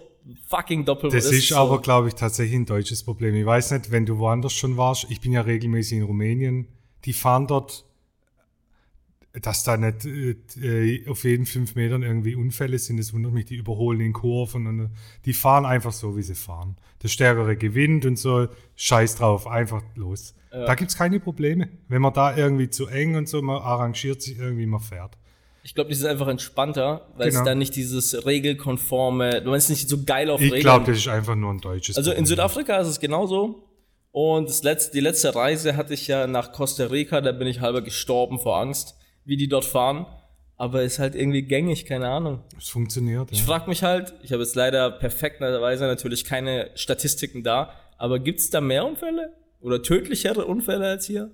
[0.47, 1.09] fucking doppel.
[1.09, 3.35] das es ist so, aber, glaube ich, tatsächlich ein deutsches Problem.
[3.35, 6.67] Ich weiß nicht, wenn du woanders schon warst, ich bin ja regelmäßig in Rumänien,
[7.05, 7.85] die fahren dort,
[9.41, 13.55] dass da nicht äh, auf jeden fünf Metern irgendwie Unfälle sind, das wundert mich, die
[13.55, 14.89] überholen in Kurven und äh,
[15.25, 16.75] die fahren einfach so, wie sie fahren.
[17.01, 20.33] Der Stärkere gewinnt und so, scheiß drauf, einfach los.
[20.51, 21.69] Da gibt's keine Probleme.
[21.87, 25.17] Wenn man da irgendwie zu eng und so, man arrangiert sich irgendwie, man fährt.
[25.63, 27.39] Ich glaube, die sind einfach entspannter, weil Genau.
[27.39, 30.61] es dann nicht dieses regelkonforme, du meinst nicht so geil auf Ich Regeln.
[30.61, 32.25] glaube, das ist einfach nur ein deutsches Also in Problem.
[32.27, 33.63] Südafrika ist es genauso.
[34.11, 37.61] Und das letzte, die letzte Reise hatte ich ja nach Costa Rica, da bin ich
[37.61, 40.05] halber gestorben vor Angst, wie die dort fahren.
[40.57, 42.43] Aber ist halt irgendwie gängig, keine Ahnung.
[42.55, 43.45] Es funktioniert, Ich ja.
[43.45, 48.61] frage mich halt, ich habe jetzt leider perfekterweise natürlich keine Statistiken da, aber gibt's da
[48.61, 49.33] mehr Unfälle?
[49.59, 51.31] Oder tödlichere Unfälle als hier?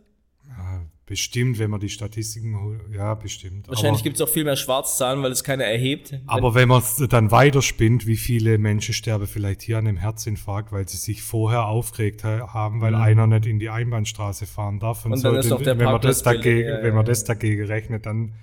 [1.07, 2.81] Bestimmt, wenn man die Statistiken holt.
[2.93, 3.69] Ja, bestimmt.
[3.69, 6.13] Wahrscheinlich aber, gibt's auch viel mehr Schwarzzahlen, weil es keiner erhebt.
[6.27, 10.73] aber wenn man es dann weiterspinnt, wie viele Menschen sterben vielleicht hier an einem Herzinfarkt,
[10.73, 15.05] weil sie sich vorher aufgeregt ha- haben, weil einer nicht in die Einbahnstraße fahren darf.
[15.05, 15.13] Mhm.
[15.13, 18.05] Und dann ist noch der wenn, man das dagegen, ja, wenn man das dagegen rechnet,
[18.05, 18.33] dann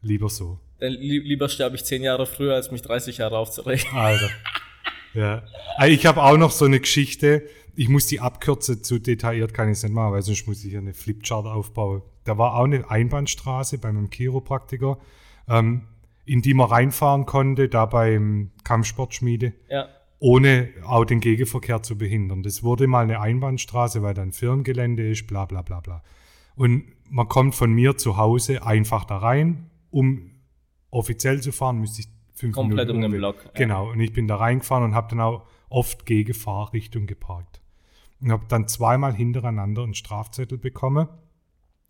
[0.00, 0.60] lieber so.
[0.78, 3.90] Dann li lieber sterbe ich zehn Jahre früher, als mich 30 Jahre aufzuregen.
[3.94, 4.30] Alter.
[5.14, 5.42] ja.
[5.76, 7.48] Also Ich habe auch noch so eine Geschichte.
[7.78, 10.70] Ich muss die abkürzen, zu detailliert kann ich es nicht machen, weil sonst muss ich
[10.70, 12.02] hier eine Flipchart aufbauen.
[12.24, 14.98] Da war auch eine Einbahnstraße bei meinem Chiropraktiker,
[15.46, 15.82] ähm,
[16.24, 19.88] in die man reinfahren konnte, da beim Kampfsportschmiede, Ja.
[20.18, 22.42] ohne auch den Gegenverkehr zu behindern.
[22.42, 26.02] Das wurde mal eine Einbahnstraße, weil da ein Firmengelände ist, bla bla bla bla.
[26.56, 30.30] Und man kommt von mir zu Hause einfach da rein, um
[30.90, 33.50] offiziell zu fahren, müsste ich fünf Komplett Minuten um den Block, ja.
[33.54, 37.60] Genau, und ich bin da reingefahren und habe dann auch oft gegen Fahrrichtung geparkt.
[38.20, 41.08] Und habe dann zweimal hintereinander einen Strafzettel bekommen,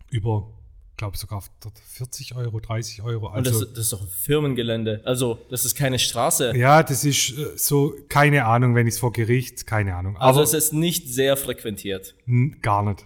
[0.09, 0.51] über,
[0.97, 1.41] glaube sogar
[1.93, 3.27] 40 Euro, 30 Euro.
[3.27, 5.01] Und Also, das, das ist doch ein Firmengelände.
[5.05, 6.55] Also, das ist keine Straße.
[6.55, 10.17] ja, das ist äh, so, keine Ahnung, wenn ich es vor Gericht, keine Ahnung.
[10.17, 12.15] Also, Aber es ist nicht sehr frequentiert.
[12.61, 13.05] Gar nicht.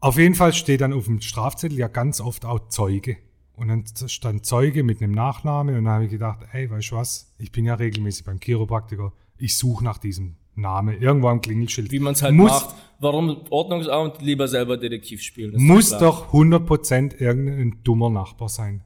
[0.00, 3.16] Auf jeden Fall steht dann auf dem Strafzettel ja ganz oft auch Zeuge.
[3.56, 6.96] Und dann stand Zeuge mit einem Nachname und dann habe ich gedacht, ey, weißt du
[6.96, 11.90] was, ich bin ja regelmäßig beim Chiropraktiker, ich suche nach diesem Namen, irgendwo am Klingelschild.
[11.90, 12.74] Wie man es halt muss, macht.
[13.00, 15.54] Warum Ordnungsamt lieber selber Detektiv spielen?
[15.56, 18.84] Muss doch 100% irgendein dummer Nachbar sein.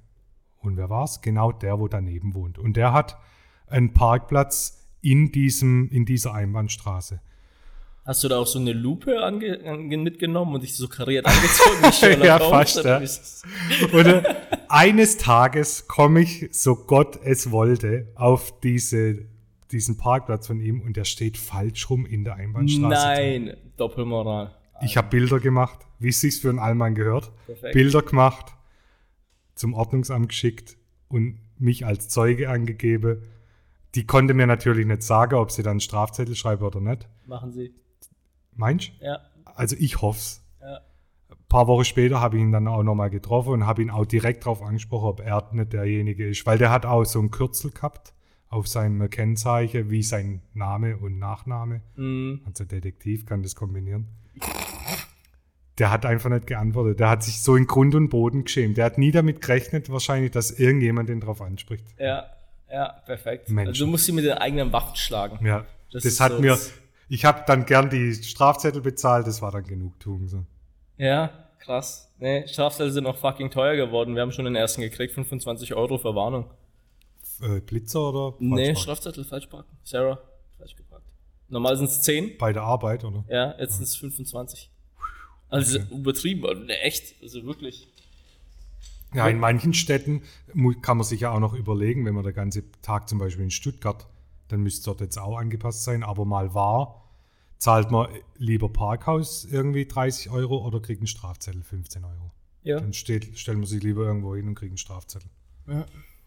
[0.61, 1.20] Und wer war's?
[1.20, 2.59] Genau der, wo daneben wohnt.
[2.59, 3.16] Und der hat
[3.66, 7.20] einen Parkplatz in, diesem, in dieser Einbahnstraße.
[8.09, 12.22] Hast du da auch so eine Lupe ange ange mitgenommen und dich so kariert angezogen?
[12.24, 13.02] Ja, fast, ja.
[13.92, 14.37] Oder
[14.68, 19.26] eines Tages komme ich, so Gott es wollte, auf diese,
[19.72, 22.88] diesen Parkplatz von ihm und der steht falsch rum in der Einbahnstraße.
[22.88, 24.54] Nein, Doppelmoral.
[24.81, 27.33] Ich habe Bilder gemacht, wie es sich für einen Allmann gehört.
[27.46, 27.74] Perfekt.
[27.74, 28.54] Bilder gemacht,
[29.54, 30.76] zum Ordnungsamt geschickt
[31.09, 33.22] und mich als Zeuge angegeben.
[33.94, 37.09] Die konnte mir natürlich nicht sagen, ob sie dann einen Strafzettel schreibe oder nicht.
[37.26, 37.74] Machen Sie.
[38.54, 39.04] Meinst du?
[39.04, 39.20] Ja.
[39.44, 40.44] Also ich hoff's.
[40.61, 40.76] Ja.
[41.31, 44.07] Ein paar Wochen später habe ich ihn dann auch nochmal getroffen und habe ihn auch
[44.07, 46.46] direkt darauf angesprochen, ob er nicht derjenige ist.
[46.46, 48.12] Weil der hat auch so ein Kürzel gehabt
[48.51, 51.83] auf seinem Kennzeichen, wie sein Name und Nachname.
[51.97, 52.41] Mhm.
[52.47, 54.07] Also Detektiv kann das kombinieren.
[55.79, 56.99] Der hat einfach nicht geantwortet.
[56.99, 58.77] Der hat sich so in Grund und Boden geschämt.
[58.79, 61.85] Der hat nie damit gerechnet, wahrscheinlich, dass irgendjemand den drauf anspricht.
[61.99, 62.27] Ja,
[62.71, 63.49] ja, perfekt.
[63.49, 63.69] Menschen.
[63.69, 65.45] Also du musst sie mit den eigenen Waffen schlagen.
[65.47, 66.59] Ja, Das das, hat so- mir.
[67.11, 70.27] Ich habe dann gern die Strafzettel bezahlt, das war dann Genugtuung.
[70.29, 70.45] So.
[70.99, 71.31] Ja,
[71.61, 72.13] krass.
[72.19, 74.15] Nee, Strafzettel sind noch fucking teuer geworden.
[74.15, 76.51] Wir haben schon den ersten gekriegt, 25 Euro für Warnung.
[77.40, 78.37] Äh, Blitzer oder?
[78.40, 78.74] Nee?
[78.74, 79.77] Strafzettel falsch parken.
[79.85, 80.18] Sarah,
[80.57, 81.07] falsch geparkt.
[81.48, 83.24] Normal sind es 10, Bei der Arbeit, oder?
[83.29, 84.70] ja, jetzt sind es 25.
[85.48, 87.88] Also übertrieben, also, nee, echt, also wirklich.
[89.14, 90.22] Ja, in manchen Städten
[90.83, 93.51] kann man sich ja auch noch überlegen, wenn man der ganze Tag zum Beispiel in
[93.51, 94.07] Stuttgart,
[94.48, 97.09] dann müsste es dort jetzt auch angepasst sein, aber mal war,
[97.57, 102.33] zahlt man lieber Parkhaus irgendwie 30 Euro oder kriegt einen Strafzettel 15 Euro.
[102.62, 102.81] Ja.
[102.81, 105.31] Dann steht, stellt man sich lieber irgendwo hin und kriegt einen Strafzettel.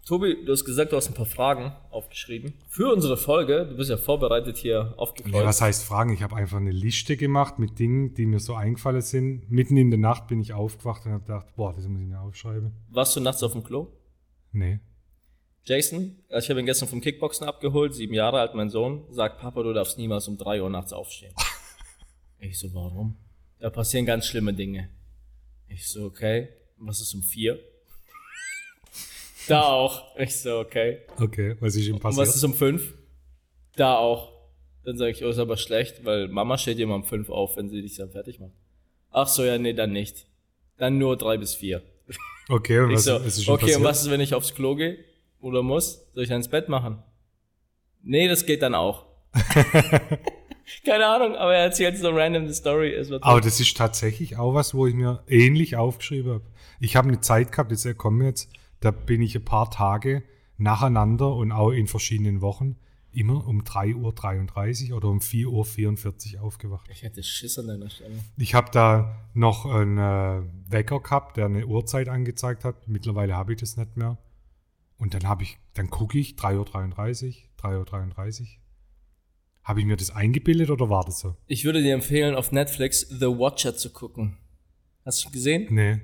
[0.05, 2.53] Tobi, du hast gesagt, du hast ein paar Fragen aufgeschrieben.
[2.67, 5.45] Für unsere Folge, du bist ja vorbereitet hier aufgekreuzt.
[5.45, 6.11] was heißt Fragen?
[6.11, 9.51] Ich habe einfach eine Liste gemacht mit Dingen, die mir so eingefallen sind.
[9.51, 12.19] Mitten in der Nacht bin ich aufgewacht und habe gedacht, boah, das muss ich mir
[12.19, 12.71] aufschreiben.
[12.89, 13.87] Warst du nachts auf dem Klo?
[14.51, 14.79] Nee.
[15.63, 19.61] Jason, ich habe ihn gestern vom Kickboxen abgeholt, sieben Jahre alt, mein Sohn, sagt, Papa,
[19.61, 21.33] du darfst niemals um drei Uhr nachts aufstehen.
[22.39, 23.17] ich so, warum?
[23.59, 24.89] Da passieren ganz schlimme Dinge.
[25.67, 27.59] Ich so, okay, was ist um vier?
[29.47, 30.15] Da auch.
[30.17, 30.99] Ich so, okay.
[31.19, 32.27] Okay, was ist ihm Und passiert?
[32.27, 32.93] was ist um fünf?
[33.75, 34.31] Da auch.
[34.83, 37.69] Dann sage ich, oh, ist aber schlecht, weil Mama steht immer um fünf auf, wenn
[37.69, 38.51] sie dich dann fertig macht.
[39.11, 40.25] Ach so, ja, nee, dann nicht.
[40.77, 41.83] Dann nur drei bis vier.
[42.49, 43.77] okay, und Ich was, so, ist ihm okay, passiert?
[43.79, 44.97] und was ist, wenn ich aufs Klo gehe
[45.39, 46.07] oder muss?
[46.13, 47.03] Soll ich dann ins Bett machen?
[48.03, 49.05] Nee, das geht dann auch.
[50.85, 52.95] Keine Ahnung, aber er erzählt so random die Story.
[53.21, 56.43] Aber das ist tatsächlich auch was, wo ich mir ähnlich aufgeschrieben habe.
[56.79, 58.49] Ich habe eine Zeit gehabt, jetzt kommen jetzt,
[58.81, 60.23] da bin ich ein paar Tage
[60.57, 62.75] nacheinander und auch in verschiedenen Wochen
[63.11, 66.87] immer um 3.33 Uhr oder um 4.44 Uhr aufgewacht.
[66.91, 68.13] ich hätte Schiss an deiner Stelle.
[68.37, 72.87] Ich habe da noch einen äh, Wecker gehabt, der eine Uhrzeit angezeigt hat.
[72.87, 74.17] Mittlerweile habe ich das nicht mehr.
[74.97, 78.47] Und dann habe ich, dann gucke ich 3.33 Uhr, 3.33 Uhr.
[79.63, 81.35] Habe ich mir das eingebildet oder war das so?
[81.47, 84.37] Ich würde dir empfehlen, auf Netflix The Watcher zu gucken.
[85.05, 85.67] Hast du gesehen?
[85.69, 85.99] Nee.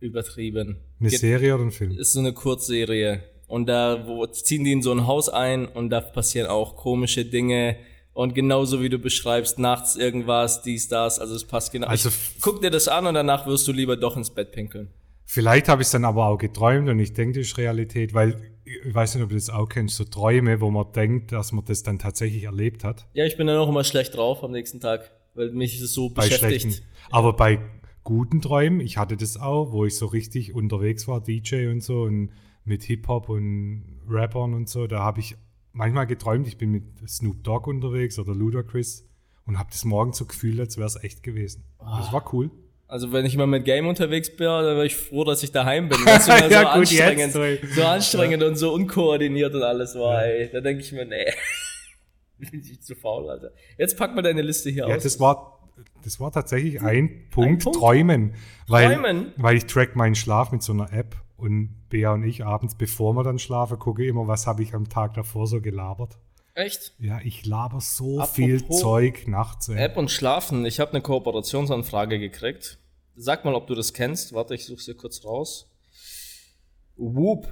[0.00, 0.78] Übertrieben.
[1.00, 1.96] Eine Geht- Serie oder ein Film?
[1.98, 3.22] ist so eine Kurzserie.
[3.46, 7.24] Und da wo, ziehen die in so ein Haus ein und da passieren auch komische
[7.24, 7.76] Dinge.
[8.12, 11.18] Und genauso wie du beschreibst, nachts irgendwas, dies, das.
[11.20, 11.86] Also es passt genau.
[11.86, 14.88] Also ich, guck dir das an und danach wirst du lieber doch ins Bett pinkeln.
[15.24, 18.40] Vielleicht habe ich es dann aber auch geträumt und ich denke, das ist Realität, weil
[18.64, 21.64] ich weiß nicht, ob du das auch kennst, so Träume, wo man denkt, dass man
[21.64, 23.06] das dann tatsächlich erlebt hat.
[23.14, 26.08] Ja, ich bin dann auch immer schlecht drauf am nächsten Tag, weil mich das so
[26.10, 26.62] Bei beschäftigt.
[26.62, 26.82] schlechten.
[27.10, 27.58] Aber bei
[28.04, 32.02] guten Träumen, ich hatte das auch, wo ich so richtig unterwegs war, DJ und so
[32.02, 32.30] und
[32.64, 35.36] mit Hip-Hop und Rappern und so, da habe ich
[35.72, 39.06] manchmal geträumt, ich bin mit Snoop Dogg unterwegs oder Ludacris
[39.46, 41.64] und habe das morgen so gefühlt, als wäre es echt gewesen.
[41.78, 42.50] Das war cool.
[42.86, 45.88] Also wenn ich mal mit Game unterwegs bin, dann wäre ich froh, dass ich daheim
[45.90, 45.98] bin.
[46.06, 47.32] Das ist immer Ja, so gut, anstrengend,
[47.74, 50.48] so anstrengend und so unkoordiniert und alles war, ey.
[50.50, 51.26] Da denke ich mir, nee.
[52.38, 53.50] Bin ich zu faul, Alter.
[53.76, 55.02] Jetzt pack mal deine Liste hier Ja, aus.
[55.02, 55.57] das war,
[56.02, 57.78] das war tatsächlich ein Punkt, Punkt?
[57.78, 58.34] Träumen.
[58.66, 59.32] Weil, Träumen?
[59.36, 63.14] weil ich track meinen Schlaf mit so einer App und Bea und ich abends, bevor
[63.14, 66.18] wir dann schlafen, gucke immer, was habe ich am Tag davor so gelabert.
[66.54, 66.92] Echt?
[66.98, 69.68] Ja, ich laber so Apropos viel Zeug nachts.
[69.68, 69.78] Ey.
[69.78, 70.66] App und Schlafen.
[70.66, 72.78] Ich habe eine Kooperationsanfrage gekriegt.
[73.14, 74.32] Sag mal, ob du das kennst.
[74.32, 75.70] Warte, ich suche sie kurz raus.
[76.96, 77.46] Whoop.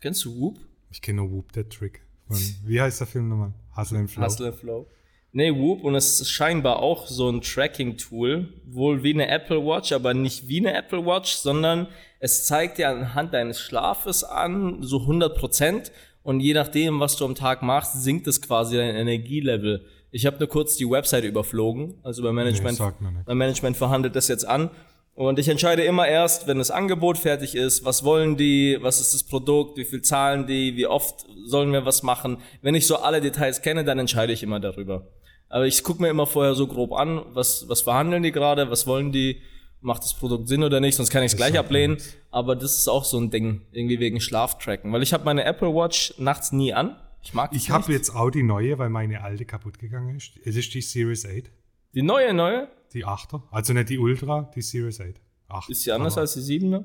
[0.00, 0.58] Kennst du Whoop?
[0.90, 2.02] Ich kenne nur Whoop, der Trick.
[2.26, 3.52] Von, wie heißt der Film nochmal?
[3.76, 4.24] Hustle and Flow.
[4.24, 4.86] Hustle and Flow.
[5.32, 5.84] Nee, Whoop.
[5.84, 8.48] Und es ist scheinbar auch so ein Tracking-Tool.
[8.66, 11.88] Wohl wie eine Apple Watch, aber nicht wie eine Apple Watch, sondern
[12.18, 15.92] es zeigt dir anhand deines Schlafes an, so 100 Prozent.
[16.22, 19.84] Und je nachdem, was du am Tag machst, sinkt es quasi dein Energielevel.
[20.10, 21.94] Ich habe nur kurz die Website überflogen.
[22.02, 23.26] Also beim Management, nichts.
[23.26, 24.70] mein Management verhandelt das jetzt an.
[25.18, 29.14] Und ich entscheide immer erst, wenn das Angebot fertig ist, was wollen die, was ist
[29.14, 32.38] das Produkt, wie viel zahlen die, wie oft sollen wir was machen.
[32.62, 35.08] Wenn ich so alle Details kenne, dann entscheide ich immer darüber.
[35.48, 38.86] Aber ich gucke mir immer vorher so grob an, was, was verhandeln die gerade, was
[38.86, 39.42] wollen die,
[39.80, 41.96] macht das Produkt Sinn oder nicht, sonst kann ich es gleich ablehnen.
[42.30, 44.92] Aber das ist auch so ein Ding, irgendwie wegen Schlaftracken.
[44.92, 46.94] Weil ich habe meine Apple Watch nachts nie an.
[47.24, 50.38] Ich mag Ich habe jetzt auch die neue, weil meine alte kaputt gegangen ist.
[50.44, 51.50] Es ist die Series 8,
[51.92, 53.42] Die neue, neue, die 8er.
[53.50, 55.20] Also nicht die Ultra, die Series 8.
[55.48, 55.70] 8.
[55.70, 56.84] ist sie anders Aber als die 7er?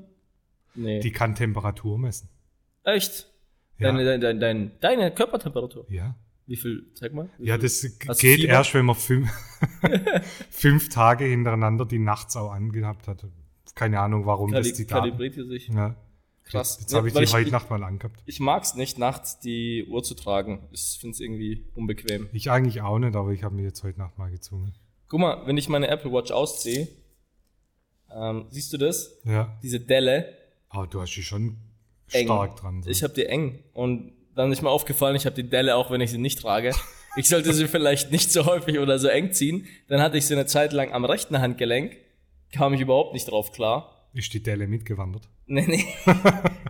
[0.74, 1.00] Nee.
[1.00, 2.28] Die kann Temperatur messen.
[2.82, 3.30] Echt?
[3.78, 3.88] Ja.
[3.88, 5.86] Deine, deine, deine, deine, deine Körpertemperatur.
[5.88, 6.16] Ja.
[6.46, 7.30] Wie viel, zeig mal.
[7.38, 8.52] Ja, das geht Fieber?
[8.52, 9.30] erst, wenn man fünf,
[10.50, 13.26] fünf Tage hintereinander die nachts auch angehabt hat.
[13.74, 15.00] Keine Ahnung, warum Kali das die Daten.
[15.00, 15.68] kalibriert ihr sich.
[15.68, 15.96] Ja.
[16.44, 16.78] Krass.
[16.80, 18.22] Jetzt habe ich die heute Nacht mal angehabt.
[18.26, 20.68] Ich mag's nicht, nachts die Uhr zu tragen.
[20.72, 22.28] Ich find's irgendwie unbequem.
[22.32, 24.74] Ich eigentlich auch nicht, aber ich habe mir jetzt heute Nacht mal gezwungen.
[25.14, 26.88] Guck mal, wenn ich meine Apple Watch ausziehe,
[28.12, 29.16] ähm, siehst du das?
[29.22, 29.56] Ja.
[29.62, 30.36] Diese Delle,
[30.70, 31.56] Aber du hast die schon
[32.10, 32.26] eng.
[32.26, 32.82] stark dran.
[32.82, 32.90] So.
[32.90, 33.62] Ich habe die eng.
[33.74, 36.72] Und dann ist mir aufgefallen, ich habe die Delle, auch wenn ich sie nicht trage.
[37.16, 39.68] Ich sollte sie vielleicht nicht so häufig oder so eng ziehen.
[39.86, 41.96] Dann hatte ich sie eine Zeit lang am rechten Handgelenk.
[42.52, 44.08] Kam ich überhaupt nicht drauf klar.
[44.14, 45.28] ist die Delle mitgewandert.
[45.46, 45.84] Nee, nee.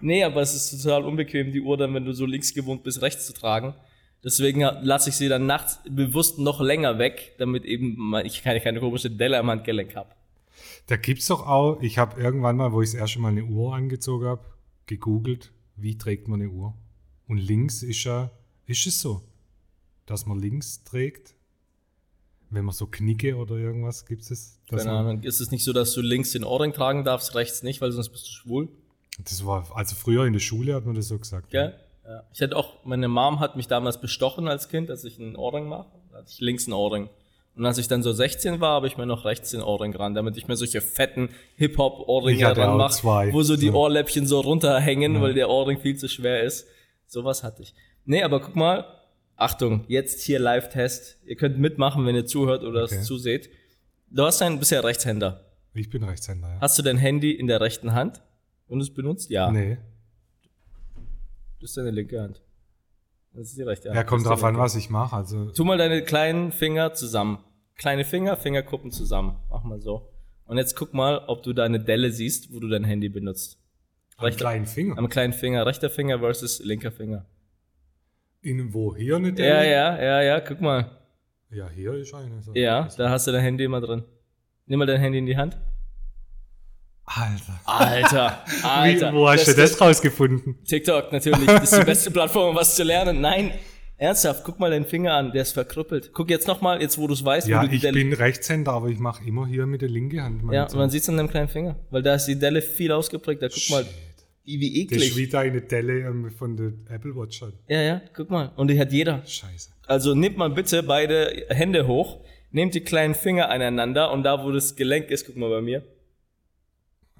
[0.02, 3.00] nee, aber es ist total unbequem, die Uhr dann, wenn du so links gewohnt bist,
[3.00, 3.72] rechts zu tragen.
[4.24, 8.80] Deswegen lasse ich sie dann nachts bewusst noch länger weg, damit eben ich keine, keine
[8.80, 10.10] komische Delle am Handgelenk habe.
[10.86, 13.74] Da gibt's doch auch, ich habe irgendwann mal, wo ich das erste Mal eine Uhr
[13.74, 14.44] angezogen habe,
[14.86, 16.74] gegoogelt, wie trägt man eine Uhr.
[17.28, 18.30] Und links ist ja,
[18.66, 19.22] ist es so,
[20.06, 21.34] dass man links trägt,
[22.50, 24.58] wenn man so Knicke oder irgendwas gibt es.
[24.68, 25.22] dass Keine Ahnung.
[25.22, 28.10] Ist es nicht so, dass du links den Ohrring tragen darfst, rechts nicht, weil sonst
[28.10, 28.68] bist du schwul?
[29.22, 31.50] Das war, also früher in der Schule hat man das so gesagt.
[31.50, 31.74] Gell?
[31.76, 31.83] Ja.
[32.32, 35.66] Ich hatte auch, meine Mom hat mich damals bestochen als Kind, dass ich einen Ohrring
[35.68, 35.88] mache.
[36.10, 37.08] Da hatte ich links einen Ohrring.
[37.56, 40.12] Und als ich dann so 16 war, habe ich mir noch rechts den Ohrring ran,
[40.14, 43.32] damit ich mir solche fetten Hip-Hop-Ohrringe ranmache, zwei.
[43.32, 43.72] wo so die Ja.
[43.74, 46.66] Ohrläppchen so runterhängen, weil der Ohrring viel zu schwer ist.
[47.06, 47.74] Sowas hatte ich.
[48.04, 48.84] Nee, aber guck mal,
[49.36, 51.18] Achtung, jetzt hier Live-Test.
[51.26, 52.96] Ihr könnt mitmachen, wenn ihr zuhört oder Okay.
[52.96, 53.50] es zuseht.
[54.10, 55.44] Du hast einen bisher Rechtshänder.
[55.74, 56.60] Ich bin Rechtshänder, ja.
[56.60, 58.22] Hast du dein Handy in der rechten Hand
[58.68, 59.30] und es benutzt?
[59.30, 59.50] Ja.
[59.50, 59.78] Nee.
[61.64, 62.42] Das ist deine linke Hand.
[63.32, 63.96] Das ist die rechte Hand.
[63.96, 65.16] Ja, kommt drauf an, was ich mache.
[65.16, 67.38] Also, Tu mal deine kleinen Finger zusammen.
[67.76, 69.38] Kleine Finger, Fingerkuppen zusammen.
[69.48, 70.10] Mach mal so.
[70.44, 73.58] Und jetzt guck mal, ob du deine Delle siehst, wo du dein Handy benutzt.
[74.18, 74.98] am kleinen Finger.
[74.98, 77.24] Am kleinen Finger, rechter Finger versus linker Finger.
[78.42, 78.94] In wo?
[78.94, 79.70] Hier eine Ja, Delle?
[79.72, 80.90] ja, ja, ja, guck mal.
[81.48, 82.42] Ja, hier ist eine.
[82.42, 82.52] So.
[82.54, 84.04] Ja, da hast du dein Handy immer drin.
[84.66, 85.56] Nimm mal dein Handy in die Hand.
[87.06, 87.60] Alter.
[87.64, 89.12] Alter, Alter.
[89.12, 90.56] Wie, wo hast du das rausgefunden?
[90.64, 93.20] TikTok natürlich, das ist die beste Plattform, um was zu lernen.
[93.20, 93.52] Nein,
[93.98, 96.12] ernsthaft, guck mal deinen Finger an, der ist verkrüppelt.
[96.14, 99.22] Guck jetzt nochmal, jetzt wo du es weißt, Ja, ich bin Rechtshänder, aber ich mache
[99.26, 100.42] immer hier mit der linken Hand.
[100.52, 100.78] ja, Sachen.
[100.78, 103.42] man sieht es an deinem kleinen Finger, weil da ist die Delle viel ausgeprägt.
[103.42, 103.92] Da guck mal, Shit.
[104.44, 105.16] wie, wie Das ist eklig.
[105.16, 107.42] wie deine Delle ähm, von der Apple Watch.
[107.42, 107.54] Halt.
[107.68, 108.50] Ja, ja, guck mal.
[108.56, 109.22] Und die hat jeder.
[109.26, 109.70] Scheiße.
[109.86, 114.50] Also nehmt mal bitte beide Hände hoch, nehmt die kleinen Finger aneinander und da, wo
[114.50, 115.82] das Gelenk ist, guck mal bei mir.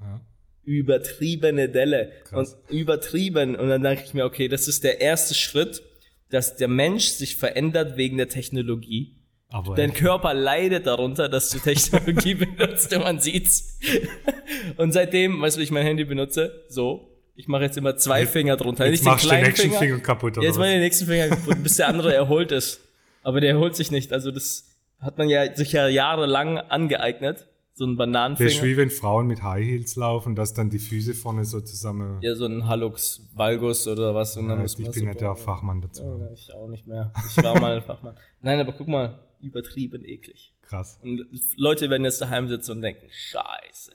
[0.01, 0.21] Ja.
[0.65, 2.13] Übertriebene Delle.
[2.25, 2.55] Krass.
[2.55, 3.55] Und übertrieben.
[3.57, 5.83] Und dann denke ich mir, okay, das ist der erste Schritt,
[6.31, 9.17] dass der Mensch sich verändert wegen der Technologie.
[9.49, 13.79] Aber Dein echt, Körper leidet darunter, dass du Technologie benutzt und man sieht's.
[14.79, 16.65] Und seitdem, weißt du, wie ich mein Handy benutze?
[16.69, 17.11] So.
[17.37, 18.85] Ich mache jetzt immer zwei Jetzt- Finger drunter.
[18.87, 19.79] jetzt Nicht den machst den kleinen nächsten Finger.
[19.81, 20.39] Finger kaputt.
[20.39, 20.71] Oder Jetzt mal was?
[20.73, 22.81] den nächsten Finger kaputt, bis der andere erholt ist.
[23.23, 24.13] Aber der erholt sich nicht.
[24.13, 27.47] Also das hat man ja sich ja jahrelang angeeignet.
[27.77, 28.63] So ein Das ist Bananenfinger.
[28.63, 32.19] wie wenn Frauen mit High Heels laufen, dass dann die Füße vorne so zusammen.
[32.23, 34.37] Ja, so ein Hallux Valgus oder was.
[34.37, 35.35] Und dann Ja, ich bin so nicht der.
[35.35, 36.05] Fachmann dazu.
[36.05, 37.13] Ja, ich auch nicht mehr.
[37.29, 38.17] Ich war mal ein Fachmann.
[38.41, 40.55] Nein, aber guck mal, übertrieben eklig.
[40.63, 41.01] Krass.
[41.03, 43.93] Und Leute werden jetzt daheim sitzen und denken, scheiße.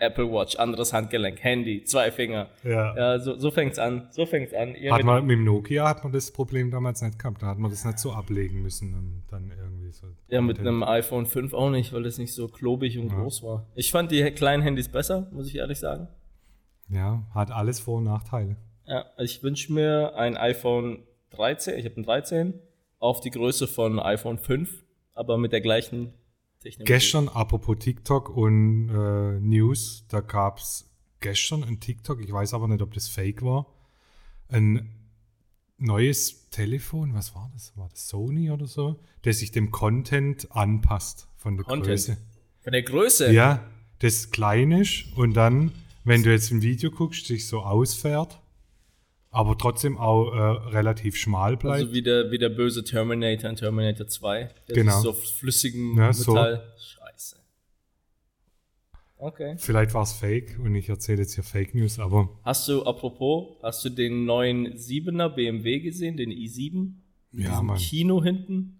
[0.00, 2.48] Apple Watch, anderes Handgelenk, Handy, zwei Finger.
[2.64, 2.96] Ja.
[2.96, 4.08] Ja, so, so fängt's an.
[4.10, 4.74] So fängt's an.
[4.74, 7.42] Ihr Hat mit- man, mit dem Nokia hat man das Problem damals nicht gehabt.
[7.42, 10.06] Da hat man das nicht so ablegen müssen und dann irgendwie so.
[10.28, 13.66] ja, mit einem iPhone 5 auch nicht, weil das nicht so klobig und groß war.
[13.74, 16.08] Ich fand die kleinen Handys besser, muss ich ehrlich sagen.
[16.88, 18.56] Ja, hat alles Vor- und Nachteile.
[18.86, 22.54] Ja, ich wünsche mir ein iPhone 13, ich habe ein 13,
[22.98, 24.82] auf die Größe von iPhone 5,
[25.14, 26.14] aber mit der gleichen
[26.60, 26.92] Technologie.
[26.92, 30.90] Gestern, apropos TikTok und äh, News, da gab es
[31.20, 33.66] gestern ein TikTok, ich weiß aber nicht, ob das fake war,
[34.48, 34.94] ein
[35.78, 37.76] neues Telefon, was war das?
[37.76, 38.98] War das Sony oder so?
[39.24, 41.86] Der sich dem Content anpasst von der Content?
[41.86, 42.16] Größe.
[42.60, 43.32] Von der Größe?
[43.32, 43.64] Ja,
[44.00, 45.72] das klein ist und dann,
[46.04, 48.40] wenn du jetzt ein Video guckst, sich so ausfährt,
[49.38, 50.38] aber trotzdem auch äh,
[50.70, 51.80] relativ schmal bleibt.
[51.82, 54.48] Also wie der, wie der böse Terminator in Terminator 2.
[54.68, 54.92] Der Genau.
[54.94, 56.32] sich so auf flüssigem Ja, so.
[56.32, 56.72] Metall.
[56.76, 57.36] Scheiße.
[59.16, 59.54] Okay.
[59.58, 63.56] Vielleicht war es fake und ich erzähle jetzt hier Fake News, aber Hast du, apropos,
[63.62, 66.92] hast du den neuen 7er BMW gesehen, den i7?
[67.30, 67.76] Mit Ja, Mann.
[67.78, 68.74] Kino hinten?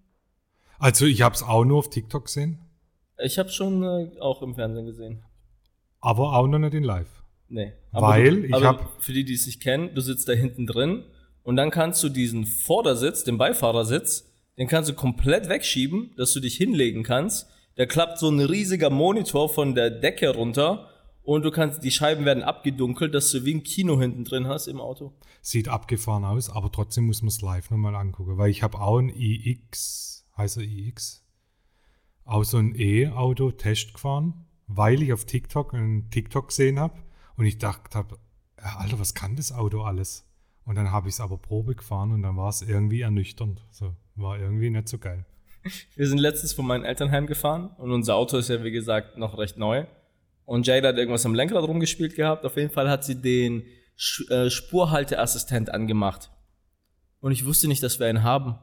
[0.80, 2.58] also ich habe es auch nur auf TikTok gesehen,
[3.18, 5.22] Ich habe schon äh, auch im Fernsehen gesehen.
[6.00, 7.17] aber auch noch nicht in live.
[7.48, 7.72] Nee.
[7.92, 10.66] Weil du, ich aber hab- Für die, die es nicht kennen, du sitzt da hinten
[10.66, 11.04] drin
[11.42, 16.40] und dann kannst du diesen Vordersitz, den Beifahrersitz, den kannst du komplett wegschieben, dass du
[16.40, 17.48] dich hinlegen kannst.
[17.76, 20.88] Da klappt so ein riesiger Monitor von der Decke runter
[21.22, 24.66] und du kannst, die Scheiben werden abgedunkelt, dass du wie ein Kino hinten drin hast
[24.66, 25.12] im Auto.
[25.40, 28.98] Sieht abgefahren aus, aber trotzdem muss man es live nochmal angucken, weil ich habe auch
[28.98, 31.24] ein iX, heißt er iX,
[32.24, 36.98] auch so ein E-Auto Test gefahren, weil ich auf TikTok einen TikTok gesehen habe
[37.38, 38.18] und ich dachte habe,
[38.56, 40.26] Alter, was kann das Auto alles?
[40.64, 43.64] Und dann habe ich es aber Probe gefahren und dann war es irgendwie ernüchternd.
[43.70, 45.24] So, war irgendwie nicht so geil.
[45.94, 49.38] Wir sind letztens von meinen Eltern heimgefahren und unser Auto ist ja, wie gesagt, noch
[49.38, 49.86] recht neu.
[50.44, 52.44] Und Jada hat irgendwas am Lenkrad rumgespielt gehabt.
[52.44, 53.64] Auf jeden Fall hat sie den
[54.30, 56.30] äh, Spurhalteassistent angemacht.
[57.20, 58.58] Und ich wusste nicht, dass wir einen haben.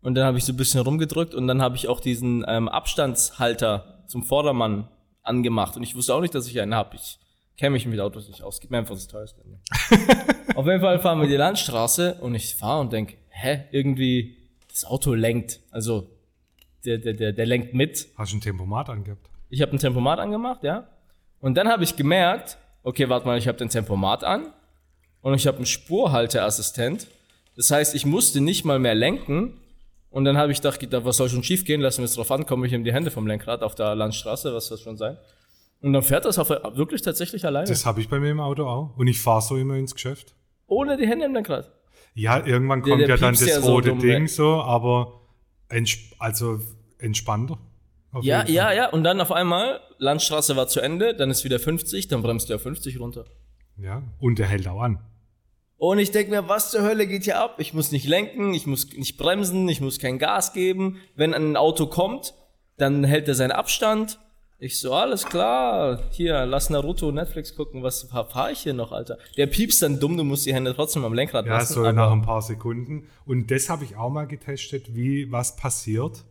[0.00, 2.68] Und dann habe ich so ein bisschen rumgedrückt und dann habe ich auch diesen ähm,
[2.68, 4.88] Abstandshalter zum Vordermann
[5.22, 5.76] angemacht.
[5.76, 6.96] Und ich wusste auch nicht, dass ich einen habe.
[6.96, 7.18] Ich
[7.58, 8.60] kenne mich mit Autos nicht aus.
[8.60, 9.42] Gib mir einfach das teuerste.
[9.46, 9.58] Ne?
[10.54, 14.36] Auf jeden Fall fahren wir die Landstraße und ich fahre und denke, hä, irgendwie,
[14.70, 15.60] das Auto lenkt.
[15.70, 16.08] Also,
[16.84, 18.08] der, der, der, der lenkt mit.
[18.16, 19.28] Hast du ein Tempomat angehabt?
[19.50, 20.88] Ich habe ein Tempomat angemacht, ja.
[21.40, 24.52] Und dann habe ich gemerkt, okay, warte mal, ich habe den Tempomat an
[25.20, 27.08] und ich habe einen Spurhalteassistent.
[27.56, 29.60] Das heißt, ich musste nicht mal mehr lenken.
[30.10, 31.80] Und dann habe ich gedacht, was soll schon schief gehen?
[31.80, 32.64] Lassen wir es drauf ankommen.
[32.64, 35.18] Ich nehme die Hände vom Lenkrad auf der Landstraße, was soll schon sein.
[35.80, 37.68] Und dann fährt das auf, wirklich tatsächlich alleine.
[37.68, 38.96] Das habe ich bei mir im Auto auch.
[38.96, 40.34] Und ich fahre so immer ins Geschäft.
[40.66, 41.70] ohne die Hände im Lenkrad.
[42.14, 44.28] Ja, irgendwann Der- kommt der ja dann das ja rote Ding weg.
[44.28, 45.20] so, aber
[45.68, 46.58] entsp also
[46.98, 47.58] entspannter.
[48.22, 48.90] Ja, ja, ja.
[48.90, 52.54] Und dann auf einmal, Landstraße war zu Ende, dann ist wieder 50, dann bremst du
[52.54, 53.24] auf 50 runter.
[53.76, 54.98] Ja, und der hält auch an.
[55.76, 57.56] Und ich denke mir, was zur Hölle geht hier ab?
[57.58, 60.96] Ich muss nicht lenken, ich muss nicht bremsen, ich muss kein Gas geben.
[61.14, 62.34] Wenn ein Auto kommt,
[62.78, 64.18] dann hält er seinen Abstand.
[64.60, 69.16] Ich so, alles klar, hier, lass Naruto Netflix gucken, was fahre ich hier noch, Alter?
[69.36, 71.74] Der piepst dann dumm, du musst die Hände trotzdem am Lenkrad Ja, lassen.
[71.74, 73.06] so aber- nach ein paar Sekunden.
[73.24, 76.24] Und das habe ich auch mal getestet, wie was passiert,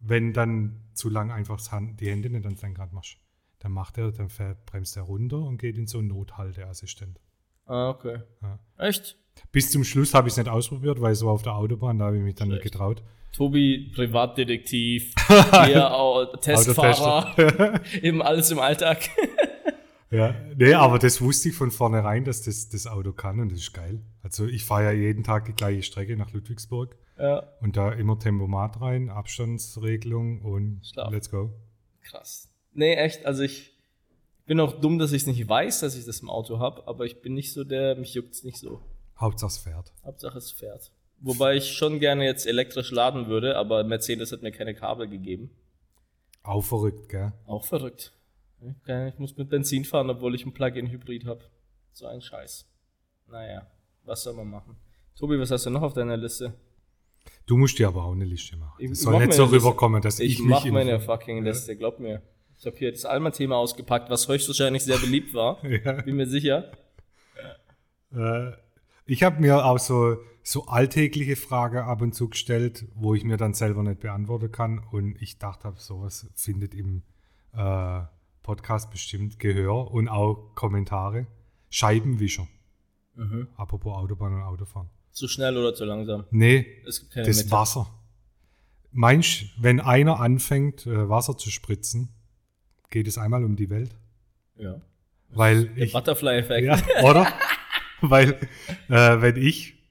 [0.00, 1.60] wenn dann zu lang einfach
[2.00, 3.16] die Hände nicht ans Lenkrad machst.
[3.58, 4.28] Dann macht er, dann
[4.64, 7.20] bremst er runter und geht in so einen Nothalteassistent.
[7.66, 8.20] Ah, okay.
[8.40, 8.58] Ja.
[8.78, 9.18] Echt?
[9.52, 12.16] Bis zum Schluss habe ich es nicht ausprobiert, weil so auf der Autobahn, da habe
[12.16, 12.72] ich mich dann nicht Schlecht.
[12.72, 13.02] getraut.
[13.32, 19.08] Tobi, Privatdetektiv, auch Testfahrer, eben alles im Alltag.
[20.14, 23.60] Ja, nee, aber das wusste ich von vornherein, dass das das Auto kann und das
[23.60, 24.02] ist geil.
[24.22, 28.18] Also ich fahre ja jeden Tag die gleiche Strecke nach Ludwigsburg ja, und da immer
[28.18, 31.10] Tempomat rein, Abstandsregelung und Schlaf.
[31.10, 31.54] let's go.
[32.02, 32.50] krass.
[32.74, 33.72] Nee, echt, also ich
[34.44, 37.06] bin auch dumm, dass ich es nicht weiß, dass ich das im Auto habe, aber
[37.06, 38.82] ich bin nicht so der, mich juckt's nicht so.
[39.18, 39.94] Hauptsache es fährt.
[40.04, 40.92] Hauptsache es fährt.
[41.24, 45.50] Wobei ich schon gerne jetzt elektrisch laden würde, aber Mercedes hat mir keine Kabel gegeben.
[46.42, 47.32] Auch verrückt, gell?
[47.46, 48.12] Auch verrückt.
[49.10, 51.44] Ich muss mit Benzin fahren, obwohl ich ein Plug-in-Hybrid habe.
[51.92, 52.66] So ein Scheiß.
[53.28, 53.66] Naja,
[54.04, 54.76] was soll man machen?
[55.16, 56.54] Tobi, was hast du noch auf deiner Liste?
[57.46, 58.74] Du musst dir aber auch eine Liste machen.
[58.78, 60.98] Ich- Es ich soll mach nicht so rüberkommen, dass ich, Ich, mich mach immer- meine
[61.00, 62.22] fucking Liste, glaub mir.
[62.58, 65.64] Ich habe hier das Alma-Thema ausgepackt, was höchstwahrscheinlich sehr beliebt war.
[65.84, 66.02] Ja.
[66.02, 66.72] Bin mir sicher.
[68.14, 68.52] Äh,
[69.06, 73.36] ich habe mir auch so, so alltägliche Fragen ab und zu gestellt, wo ich mir
[73.36, 74.78] dann selber nicht beantworten kann.
[74.78, 77.02] Und ich dachte, hab, sowas findet im
[77.52, 78.00] äh,
[78.42, 81.26] Podcast bestimmt Gehör und auch Kommentare.
[81.70, 82.48] Scheibenwischer.
[83.14, 83.48] Mhm.
[83.56, 84.90] Apropos Autobahn und Autofahren.
[85.10, 86.24] Zu schnell oder zu langsam?
[86.30, 87.50] Nee, das Mitte.
[87.50, 87.86] Wasser.
[88.90, 92.10] Meinst wenn einer anfängt, äh, Wasser zu spritzen,
[92.90, 93.94] geht es einmal um die Welt?
[94.56, 94.80] Ja.
[95.30, 96.66] Weil Der Butterfly-Effekt.
[96.66, 97.26] Ja, oder?
[98.02, 98.32] Weil,
[98.88, 99.81] äh, wenn ich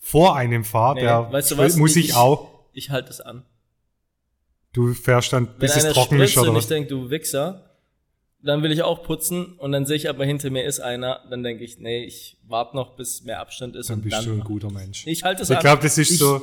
[0.00, 1.76] vor einem fahre, Nee, der weißt du was?
[1.76, 2.48] muss ich, Ich- auch.
[2.72, 3.44] Ich halte es an.
[4.72, 7.76] Du fährst dann, Wenn bis es trocken ist, oder und ich denke, du Wichser,
[8.42, 11.42] dann will ich auch putzen und dann sehe ich aber hinter mir ist einer, dann
[11.42, 14.24] denke ich, nee, ich warte noch, bis mehr Abstand ist Dann und bist dann.
[14.24, 15.06] du ein guter Mensch.
[15.06, 15.62] ich halte es Ich an.
[15.62, 16.40] glaube, das ist Ich- so.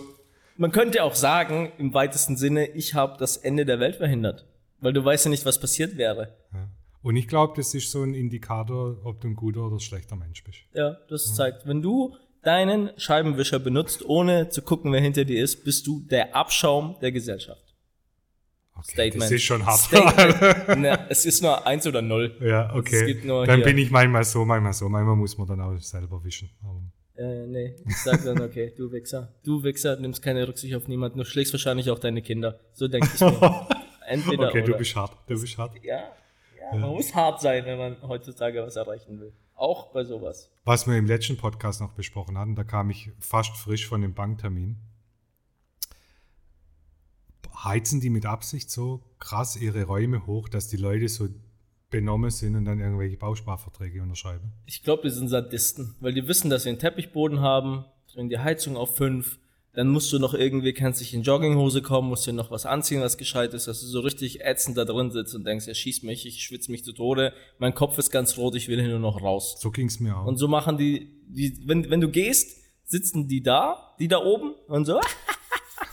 [0.57, 4.45] Man könnte auch sagen, im weitesten Sinne, ich habe das Ende der Welt verhindert.
[4.79, 6.35] Weil du weißt ja nicht, was passiert wäre.
[6.53, 6.67] Ja.
[7.01, 10.43] Und ich glaube, das ist so ein Indikator, ob du ein guter oder schlechter Mensch
[10.43, 10.59] bist.
[10.73, 15.63] Ja, das zeigt, wenn du deinen Scheibenwischer benutzt, ohne zu gucken, wer hinter dir ist,
[15.63, 17.63] bist du der Abschaum der Gesellschaft.
[18.75, 19.23] Okay, Statement.
[19.23, 19.79] Das ist schon hart.
[19.79, 20.77] Statement.
[20.77, 22.35] Ne, es ist nur eins oder null.
[22.41, 23.19] ja, okay.
[23.25, 23.63] Dann hier.
[23.63, 24.87] bin ich manchmal so, manchmal so.
[24.87, 26.49] Manchmal muss man dann auch selber wischen.
[27.17, 29.33] Äh, nee, ich sag dann, okay, du Wichser.
[29.43, 31.17] Du Wichser, nimmst keine Rücksicht auf niemanden.
[31.17, 32.59] Du schlägst wahrscheinlich auch deine Kinder.
[32.73, 33.67] So denke ich mir.
[34.07, 34.73] Entweder okay, oder.
[34.73, 35.13] du bist hart.
[35.27, 35.73] Du bist hart.
[35.83, 36.03] ja,
[36.59, 39.33] ja, man muss hart sein, wenn man heutzutage was erreichen will.
[39.57, 40.51] Auch bei sowas.
[40.65, 44.13] Was wir im letzten Podcast noch besprochen hatten, da kam ich fast frisch von dem
[44.13, 44.77] Banktermin.
[47.63, 51.27] Heizen die mit Absicht so krass ihre Räume hoch, dass die Leute so
[51.89, 54.53] benommen sind und dann irgendwelche Bausparverträge unterschreiben?
[54.67, 58.37] Ich glaube, die sind Sadisten, weil die wissen, dass sie einen Teppichboden haben, drehen die
[58.37, 59.39] Heizung auf 5,
[59.77, 62.99] dann musst du noch irgendwie, kannst dich in Jogginghose kommen, musst dir noch was anziehen,
[62.99, 66.01] was gescheit ist, dass du so richtig ätzend da drin sitzt und denkst, ja, schieß
[66.01, 68.97] mich, ich schwitze mich zu Tode, mein Kopf ist ganz rot, ich will hier nur
[68.97, 69.55] noch raus.
[69.59, 70.25] So ging es mir auch.
[70.25, 74.55] Und so machen die, die wenn, wenn du gehst, sitzen die da, die da oben
[74.67, 74.99] und so,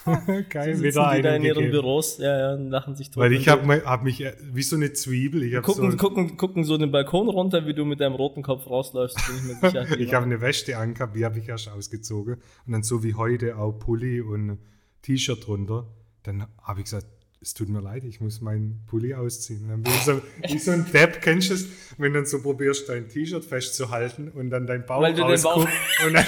[0.49, 1.71] Geil, wieder die da in ihren gegeben.
[1.71, 3.23] Büros, ja, ja, und lachen sich tot.
[3.23, 6.37] Weil ich habe hab mich äh, wie so eine Zwiebel, ich habe so, gucken, gucken,
[6.37, 9.19] gucken so den Balkon runter, wie du mit deinem roten Kopf rausläufst,
[9.61, 9.87] sicher.
[9.99, 12.35] ich habe eine Weste angehabt, die habe ich erst ausgezogen.
[12.67, 14.59] Und dann so wie heute auch Pulli und
[15.03, 15.87] T-Shirt drunter.
[16.23, 17.07] Dann habe ich gesagt,
[17.41, 19.65] es tut mir leid, ich muss meinen Pulli ausziehen.
[19.65, 21.69] Und dann bin ich so, wie so ein Depp, kennst du es?
[21.99, 25.69] Wenn du dann so probierst, dein T-Shirt festzuhalten und dann dein Bauch- rausguckt
[26.07, 26.25] und dann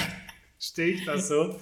[0.59, 1.59] stehe ich da so.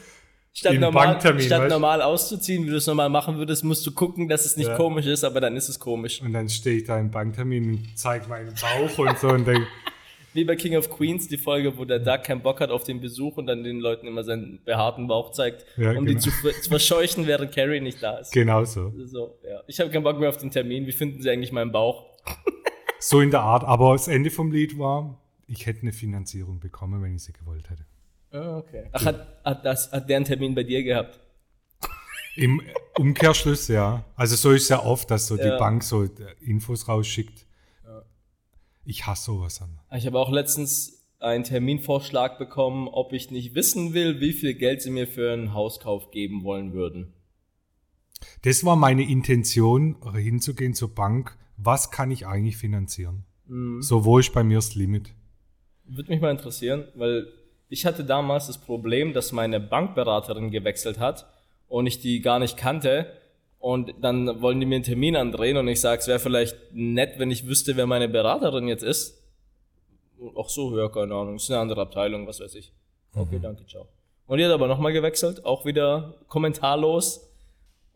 [0.58, 4.46] Statt, normal, statt normal auszuziehen, wie du es normal machen würdest, musst du gucken, dass
[4.46, 4.78] es nicht Ja.
[4.78, 6.22] komisch ist, aber dann ist es komisch.
[6.22, 9.68] Und dann stehe ich da im Banktermin und zeige meinen Bauch und so und denke,
[10.34, 13.00] Wie bei King of Queens, die Folge, wo der Doug keinen Bock hat auf den
[13.02, 16.08] Besuch und dann den Leuten immer seinen behaarten Bauch zeigt, Ja, um genau.
[16.12, 18.32] die zu, zu verscheuchen, während Carrie nicht da ist.
[18.32, 18.94] genau so.
[19.06, 19.62] So, ja.
[19.68, 20.88] Ich habe keinen Bock mehr auf den Termin.
[20.88, 22.06] Wie finden Sie eigentlich meinen Bauch?
[23.00, 23.64] So in der Art.
[23.66, 27.70] Aber das Ende vom Lied war, ich hätte eine Finanzierung bekommen, wenn ich sie gewollt
[27.70, 27.86] hätte.
[28.36, 28.90] Ah, okay.
[28.92, 31.20] Ach, hat, hat, das, hat der einen Termin bei dir gehabt?
[32.36, 32.62] Im
[32.98, 34.04] Umkehrschluss, ja.
[34.16, 35.54] Also so ist es ja oft, dass so Ja.
[35.54, 36.10] die Bank so äh,
[36.42, 37.46] Infos rausschickt.
[38.84, 39.80] Ich hasse sowas an.
[39.98, 44.82] Ich habe auch letztens einen Terminvorschlag bekommen, ob ich nicht wissen will, wie viel Geld
[44.82, 47.14] sie mir für einen Hauskauf geben wollen würden.
[48.44, 51.36] Das war meine Intention, hinzugehen zur Bank.
[51.58, 53.26] Was kann ich eigentlich finanzieren?
[53.48, 53.82] Mhm.
[53.82, 55.14] So, wo ist bei mir das Limit?
[55.86, 57.28] Würde mich mal interessieren, weil
[57.70, 61.26] ich hatte damals das Problem, dass meine Bankberaterin gewechselt hat
[61.68, 63.12] und ich die gar nicht kannte.
[63.60, 67.18] Und dann wollen die mir einen Termin andrehen und ich sage, es wäre vielleicht nett,
[67.18, 69.24] wenn ich wüsste, wer meine Beraterin jetzt ist.
[70.38, 72.72] Ach so, ja, keine Ahnung, ist eine andere Abteilung, was weiß ich.
[73.14, 73.42] Okay, mhm.
[73.42, 73.88] danke, ciao.
[74.28, 77.32] Und die hat aber nochmal gewechselt, auch wieder kommentarlos.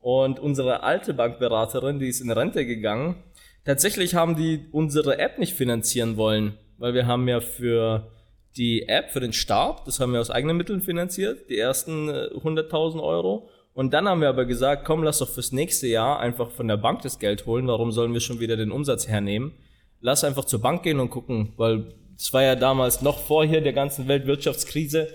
[0.02, 3.24] Und unsere alte Bankberaterin, die ist in Rente gegangen.
[3.66, 8.10] Tatsächlich haben die unsere App nicht finanzieren wollen, weil wir haben ja für
[8.58, 12.98] die App, für den Start, das haben wir aus eigenen Mitteln finanziert, die ersten 100.000
[12.98, 13.50] äh, Euro.
[13.74, 16.78] Und dann haben wir aber gesagt, komm, lass doch fürs nächste Jahr einfach von der
[16.78, 17.68] Bank das Geld holen.
[17.68, 19.54] Warum sollen wir schon wieder den Umsatz hernehmen?
[20.02, 23.62] Lass einfach zur Bank gehen und gucken, weil das war ja damals noch vor hier
[23.62, 25.10] der ganzen Weltwirtschaftskrise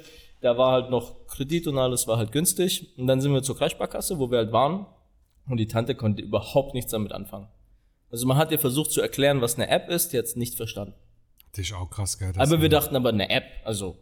[0.45, 2.93] da war halt noch Kredit und alles war halt günstig.
[2.99, 4.85] Und dann sind wir zur Kreissparkasse, wo wir halt waren.
[5.49, 7.49] Und die Tante konnte überhaupt nichts damit anfangen.
[8.11, 10.93] Also man hat ihr versucht zu erklären, was eine App ist, es nicht verstanden.
[11.55, 12.32] Das ist auch krass, gell?
[12.36, 13.96] Aber wir dachten aber eine App, also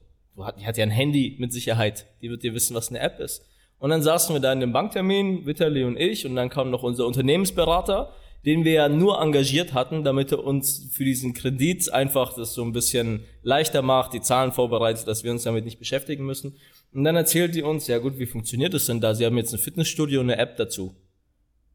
[0.59, 3.45] die hat ja ein Handy mit Sicherheit, die wird dir wissen, was eine App ist.
[3.79, 6.83] Und dann saßen wir da in dem Banktermin, Vitali und ich, und dann kam noch
[6.83, 12.35] unser Unternehmensberater den wir ja nur engagiert hatten, damit er uns für diesen Kredit einfach
[12.35, 16.25] das so ein bisschen leichter macht, die Zahlen vorbereitet, dass wir uns damit nicht beschäftigen
[16.25, 16.57] müssen.
[16.93, 19.15] Und dann erzählt die uns, ja gut, wie funktioniert das denn da?
[19.15, 20.95] Sie haben jetzt ein Fitnessstudio und eine App dazu.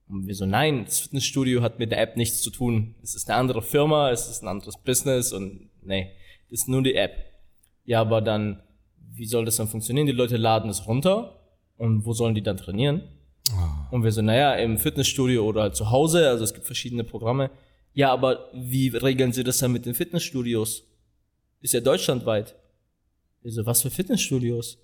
[0.09, 2.95] Und wir so, nein, das Fitnessstudio hat mit der App nichts zu tun.
[3.01, 6.11] Es ist eine andere Firma, es ist ein anderes Business und nee,
[6.49, 7.15] das ist nur die App.
[7.85, 8.61] Ja, aber dann,
[9.13, 10.07] wie soll das dann funktionieren?
[10.07, 11.39] Die Leute laden es runter
[11.77, 13.03] und wo sollen die dann trainieren?
[13.51, 13.95] Oh.
[13.95, 17.49] Und wir so, naja, im Fitnessstudio oder halt zu Hause, also es gibt verschiedene Programme.
[17.93, 20.83] Ja, aber wie regeln Sie das dann mit den Fitnessstudios?
[21.61, 22.55] Ist ja deutschlandweit.
[23.41, 24.77] Wir so, was für Fitnessstudios?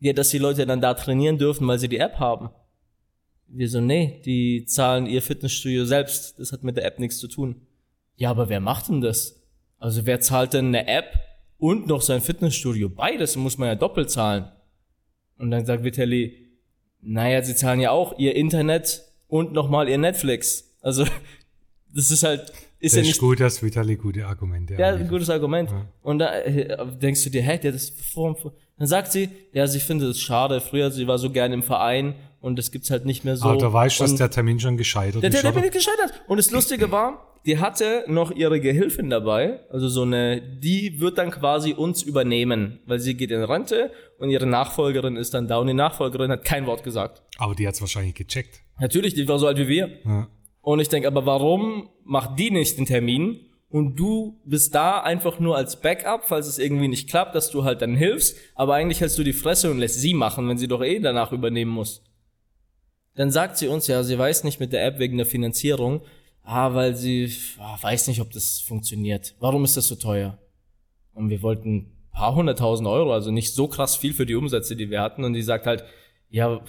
[0.00, 2.50] Ja, dass die Leute dann da trainieren dürfen, weil sie die App haben.
[3.48, 6.38] Wir so, nee, die zahlen ihr Fitnessstudio selbst.
[6.38, 7.62] Das hat mit der App nichts zu tun.
[8.16, 9.45] Ja, aber wer macht denn das?
[9.86, 11.16] Also wer zahlt denn eine App
[11.58, 12.88] und noch sein Fitnessstudio?
[12.88, 14.50] Beides muss man ja doppelt zahlen.
[15.38, 16.50] Und dann sagt Vitali,
[17.02, 20.76] naja, sie zahlen ja auch ihr Internet und nochmal ihr Netflix.
[20.80, 21.04] Also,
[21.94, 23.10] das ist halt, ist das ja nicht.
[23.12, 24.74] Ist gut, das Vitali gute Argumente.
[24.74, 25.70] Ja, ein gutes Argument.
[25.70, 25.86] Ja.
[26.02, 28.36] Und da äh, denkst du dir, hä, der das vor,
[28.78, 30.60] dann sagt sie, ja, sie findet es schade.
[30.60, 33.44] Früher, sie war so gerne im Verein und das gibt's halt nicht mehr so.
[33.44, 35.32] Aber da weißt du, dass der Termin schon gescheitert ist.
[35.32, 36.24] Der Termin ist gescheitert.
[36.26, 41.16] Und das Lustige war, die hatte noch ihre Gehilfin dabei, also so eine, die wird
[41.18, 45.58] dann quasi uns übernehmen, weil sie geht in Rente und ihre Nachfolgerin ist dann da
[45.58, 47.22] und die Nachfolgerin hat kein Wort gesagt.
[47.38, 48.62] Aber die hat's wahrscheinlich gecheckt.
[48.80, 49.90] Natürlich, die war so alt wie wir.
[50.04, 50.28] Ja.
[50.60, 53.38] Und ich denke, aber warum macht die nicht den Termin
[53.68, 57.62] und du bist da einfach nur als Backup, falls es irgendwie nicht klappt, dass du
[57.62, 60.66] halt dann hilfst, aber eigentlich hältst du die Fresse und lässt sie machen, wenn sie
[60.66, 62.02] doch eh danach übernehmen muss.
[63.14, 66.02] Dann sagt sie uns ja, sie weiß nicht mit der App wegen der Finanzierung,
[66.46, 69.34] ah, weil sie ah, weiß nicht, ob das funktioniert.
[69.40, 70.38] Warum ist das so teuer?
[71.12, 74.76] Und wir wollten ein paar hunderttausend Euro, also nicht so krass viel für die Umsätze,
[74.76, 75.24] die wir hatten.
[75.24, 75.84] Und die sagt halt,
[76.30, 76.60] ja,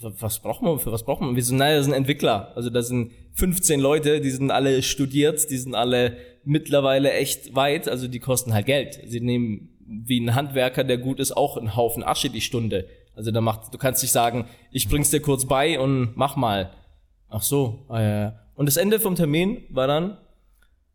[0.00, 1.34] was braucht man, für was braucht man?
[1.34, 2.52] Wir sind, naja, das sind Entwickler.
[2.54, 7.88] Also da sind 15 Leute, die sind alle studiert, die sind alle mittlerweile echt weit,
[7.88, 9.00] also die kosten halt Geld.
[9.06, 12.88] Sie nehmen wie ein Handwerker, der gut ist, auch einen Haufen Asche die Stunde.
[13.14, 16.70] Also da macht, du kannst nicht sagen, ich bring's dir kurz bei und mach mal.
[17.28, 18.38] Ach so, ja.
[18.58, 20.18] Und das Ende vom Termin war dann,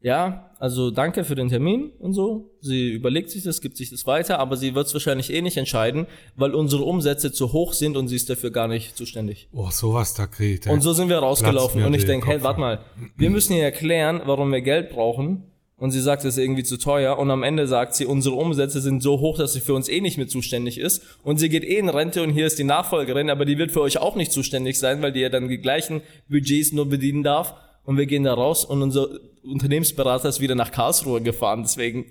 [0.02, 2.52] ja, also danke für den Termin und so.
[2.60, 5.56] Sie überlegt sich das, gibt sich das weiter, aber sie wird es wahrscheinlich eh nicht
[5.56, 6.06] entscheiden,
[6.36, 9.48] weil unsere Umsätze zu hoch sind und sie ist dafür gar nicht zuständig.
[9.54, 10.68] Oh, sowas da kriegt.
[10.68, 12.80] Und so sind wir rausgelaufen und ich denke, hey, warte mal,
[13.16, 15.46] wir müssen hier erklären, warum wir Geld brauchen
[15.78, 18.82] und sie sagt, es ist irgendwie zu teuer und am Ende sagt sie, unsere Umsätze
[18.82, 21.64] sind so hoch, dass sie für uns eh nicht mehr zuständig ist und sie geht
[21.64, 24.32] eh in Rente und hier ist die Nachfolgerin, aber die wird für euch auch nicht
[24.32, 28.24] zuständig sein, weil die ja dann die gleichen Budgets nur bedienen darf und wir gehen
[28.24, 29.08] da raus und unser
[29.44, 32.06] Unternehmensberater ist wieder nach Karlsruhe gefahren, deswegen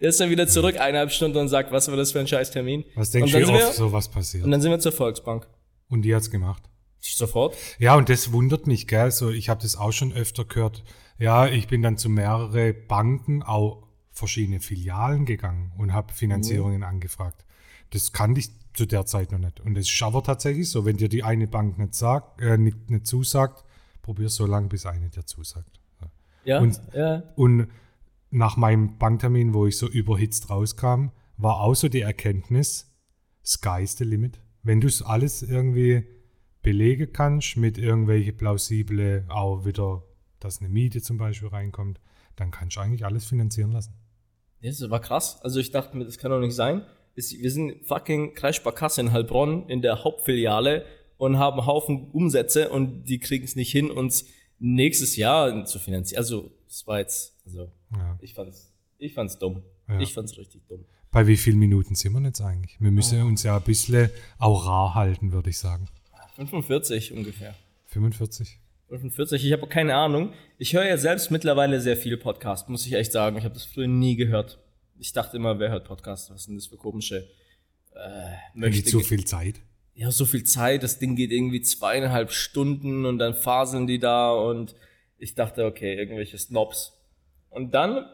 [0.00, 2.50] der ist dann wieder zurück, eineinhalb Stunden und sagt, was war das für ein scheiß
[2.50, 2.84] Termin?
[2.94, 4.44] Was denkst du, wie oft sowas passiert?
[4.44, 5.46] Und dann sind wir zur Volksbank.
[5.88, 6.62] Und die hat's gemacht?
[7.00, 7.56] Sofort?
[7.78, 10.82] Ja, und das wundert mich, gell, so ich habe das auch schon öfter gehört,
[11.18, 16.84] ja, ich bin dann zu mehrere Banken, auch verschiedene Filialen gegangen und habe Finanzierungen mhm.
[16.84, 17.44] angefragt.
[17.90, 19.60] Das kannte ich zu der Zeit noch nicht.
[19.60, 22.90] Und das ist aber tatsächlich so, wenn dir die eine Bank nicht sagt, äh, nicht,
[22.90, 23.64] nicht zusagt,
[24.02, 25.80] probier so lange, bis eine dir zusagt.
[26.44, 27.24] Ja, und, ja.
[27.34, 27.66] und
[28.30, 32.94] nach meinem Banktermin, wo ich so überhitzt rauskam, war auch so die Erkenntnis,
[33.44, 34.40] sky's the limit.
[34.62, 36.06] Wenn du es alles irgendwie
[36.62, 40.02] belegen kannst mit irgendwelche plausible, auch wieder
[40.46, 42.00] dass eine Miete zum Beispiel reinkommt,
[42.36, 43.94] dann kannst du eigentlich alles finanzieren lassen.
[44.62, 45.40] Das war krass.
[45.42, 46.84] Also ich dachte mir, das kann doch nicht sein.
[47.14, 50.84] Wir sind fucking Kreissparkasse in Heilbronn in der Hauptfiliale
[51.18, 54.26] und haben einen Haufen Umsätze und die kriegen es nicht hin, uns
[54.58, 56.18] nächstes Jahr zu finanzieren.
[56.18, 58.18] Also es war jetzt, also ja.
[58.20, 59.62] ich fand's, ich fand's dumm.
[59.88, 60.00] Ja.
[60.00, 60.84] Ich fand's richtig dumm.
[61.10, 62.78] Bei wie vielen Minuten sind wir jetzt eigentlich?
[62.80, 63.26] Wir müssen oh.
[63.26, 65.88] uns ja ein bisschen auch rar halten, würde ich sagen.
[66.36, 67.54] 45 ungefähr.
[67.86, 68.58] 45.
[68.88, 70.32] 45, ich habe keine Ahnung.
[70.58, 73.36] Ich höre ja selbst mittlerweile sehr viel Podcast, muss ich echt sagen.
[73.36, 74.58] Ich habe das früher nie gehört.
[74.98, 76.30] Ich dachte immer, wer hört Podcast?
[76.30, 77.28] Was sind das für komische
[77.94, 79.60] äh, möchte zu viel Zeit?
[79.94, 80.82] Ja, so viel Zeit.
[80.82, 84.74] Das Ding geht irgendwie zweieinhalb Stunden und dann faseln die da und
[85.18, 86.92] ich dachte, okay, irgendwelche Snobs.
[87.50, 88.06] Und dann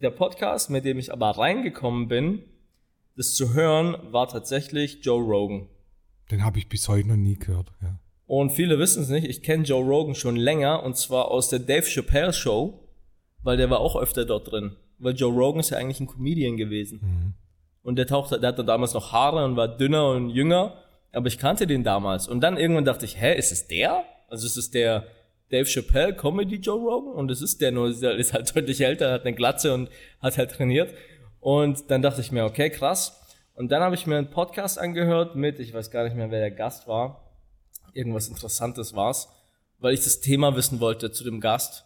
[0.00, 2.42] der Podcast, mit dem ich aber reingekommen bin,
[3.16, 5.68] das zu hören, war tatsächlich Joe Rogan.
[6.30, 7.98] Den habe ich bis heute noch nie gehört, ja.
[8.28, 11.60] Und viele wissen es nicht, ich kenne Joe Rogan schon länger und zwar aus der
[11.60, 12.78] Dave Chappelle Show,
[13.42, 14.76] weil der war auch öfter dort drin.
[14.98, 17.00] Weil Joe Rogan ist ja eigentlich ein Comedian gewesen.
[17.02, 17.34] Mhm.
[17.82, 20.74] Und der tauchte, der hatte damals noch Haare und war dünner und jünger,
[21.10, 22.28] aber ich kannte den damals.
[22.28, 24.04] Und dann irgendwann dachte ich, hä, ist es der?
[24.28, 25.06] Also ist es der
[25.50, 27.14] Dave Chappelle Comedy Joe Rogan?
[27.14, 29.88] Und es ist der nur, der ist halt deutlich älter, hat eine Glatze und
[30.20, 30.92] hat halt trainiert.
[31.40, 33.22] Und dann dachte ich mir, okay, krass.
[33.54, 36.40] Und dann habe ich mir einen Podcast angehört mit, ich weiß gar nicht mehr, wer
[36.40, 37.24] der Gast war
[37.92, 39.28] irgendwas Interessantes war's,
[39.78, 41.84] weil ich das Thema wissen wollte zu dem Gast.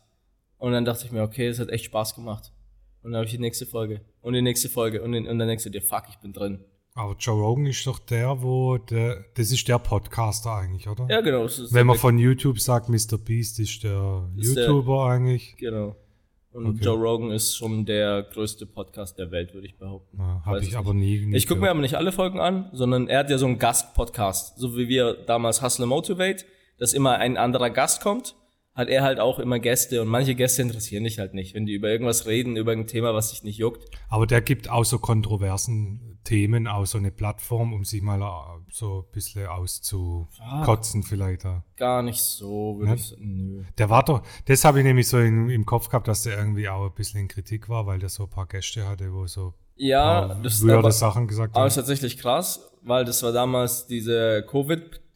[0.59, 2.53] Und dann dachte ich mir, okay, das hat echt Spaß gemacht.
[3.03, 5.49] Und dann habe ich die nächste Folge und die nächste Folge und, den, und dann
[5.49, 6.65] denkst du dir, fuck, ich bin drin.
[6.95, 11.07] Aber Joe Rogan ist doch der, wo der, das ist der Podcaster eigentlich, oder?
[11.09, 11.47] Ja, genau.
[11.71, 13.19] Wenn man von YouTube sagt, Mr.
[13.19, 15.57] Beast ist der ist YouTuber der, eigentlich.
[15.57, 15.97] Genau.
[16.53, 16.85] Und okay.
[16.85, 20.21] Joe Rogan ist schon der größte Podcast der Welt, würde ich behaupten.
[20.45, 21.25] Habe ich aber nie.
[21.25, 23.59] nie ich gucke mir aber nicht alle Folgen an, sondern er hat ja so einen
[23.59, 26.45] Gast-Podcast, so wie wir damals Hustle Motivate,
[26.79, 28.35] dass immer ein anderer Gast kommt,
[28.75, 31.75] hat er halt auch immer Gäste und manche Gäste interessieren dich halt nicht, wenn die
[31.75, 33.85] über irgendwas reden, über ein Thema, was dich nicht juckt.
[34.09, 38.63] Aber der gibt auch so kontroversen Themen auch so eine Plattform, um sich mal äh,
[38.73, 41.47] so ein bisschen auszukotzen, ah, vielleicht.
[41.77, 43.37] Gar nicht so, würde ich sagen.
[43.37, 43.65] Nö.
[43.77, 46.69] Der war doch, das habe ich nämlich so in, im Kopf gehabt, dass der irgendwie
[46.69, 49.55] auch ein bisschen in Kritik war, weil der so ein paar Gäste hatte, wo so
[49.77, 51.61] ja, das aber, Sachen gesagt haben.
[51.61, 54.45] Aber ist tatsächlich krass, weil das war damals diese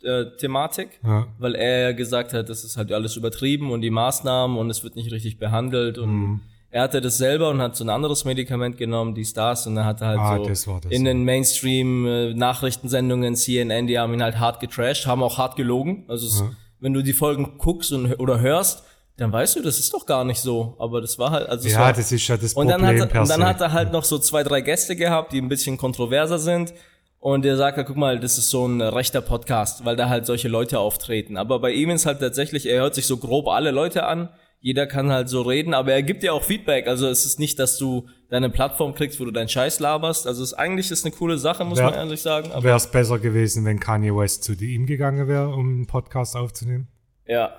[0.07, 1.27] Covid-Thematik, ja.
[1.39, 4.97] weil er gesagt hat, das ist halt alles übertrieben und die Maßnahmen und es wird
[4.97, 6.41] nicht richtig behandelt und mhm
[6.77, 9.87] er hatte das selber und hat so ein anderes Medikament genommen, die Stars, und er
[9.87, 14.61] halt ah, so das das in den Mainstream-Nachrichtensendungen, äh, CNN, die haben ihn halt hart
[14.61, 16.05] getrashed, haben auch hart gelogen.
[16.09, 16.45] Also es,
[16.81, 18.83] wenn du die Folgen guckst und, oder hörst,
[19.17, 20.77] dann weißt du, das ist doch gar nicht so.
[20.79, 22.99] Aber das war halt, also ja, war, das ist ja das und Problem.
[22.99, 25.49] Dann hat, und dann hat er halt noch so zwei, drei Gäste gehabt, die ein
[25.49, 26.75] bisschen kontroverser sind.
[27.19, 30.49] Und der sagt, guck mal, das ist so ein rechter Podcast, weil da halt solche
[30.49, 31.37] Leute auftreten.
[31.37, 34.29] Aber bei ihm ist halt tatsächlich, er hört sich so grob alle Leute an
[34.67, 36.89] jeder kann halt so reden, aber er gibt dir auch Feedback.
[36.89, 40.27] Also es ist nicht, dass du deine Plattform kriegst, wo du deinen Scheiß laberst.
[40.27, 42.51] Also es ist eigentlich ist eine coole Sache, muss wär, man ehrlich sagen.
[42.65, 46.89] Wäre es besser gewesen, wenn Kanye West zu ihm gegangen wäre, um einen Podcast aufzunehmen?
[47.27, 47.53] Ja.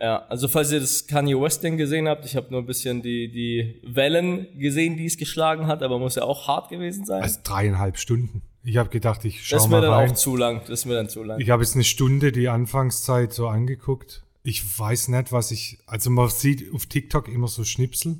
[0.00, 3.00] Ja, also falls ihr das Kanye West Ding gesehen habt, ich habe nur ein bisschen
[3.02, 7.22] die, die Wellen gesehen, die es geschlagen hat, aber muss ja auch hart gewesen sein.
[7.22, 8.42] Also dreieinhalb Stunden.
[8.68, 10.10] Ich habe gedacht, ich schaue mal Das ist mir dann rein.
[10.10, 10.60] auch zu lang.
[10.60, 11.40] Das ist mir dann zu lang.
[11.40, 16.08] Ich habe jetzt eine Stunde die Anfangszeit so angeguckt ich weiß nicht, was ich, also
[16.08, 18.18] man sieht auf TikTok immer so Schnipsel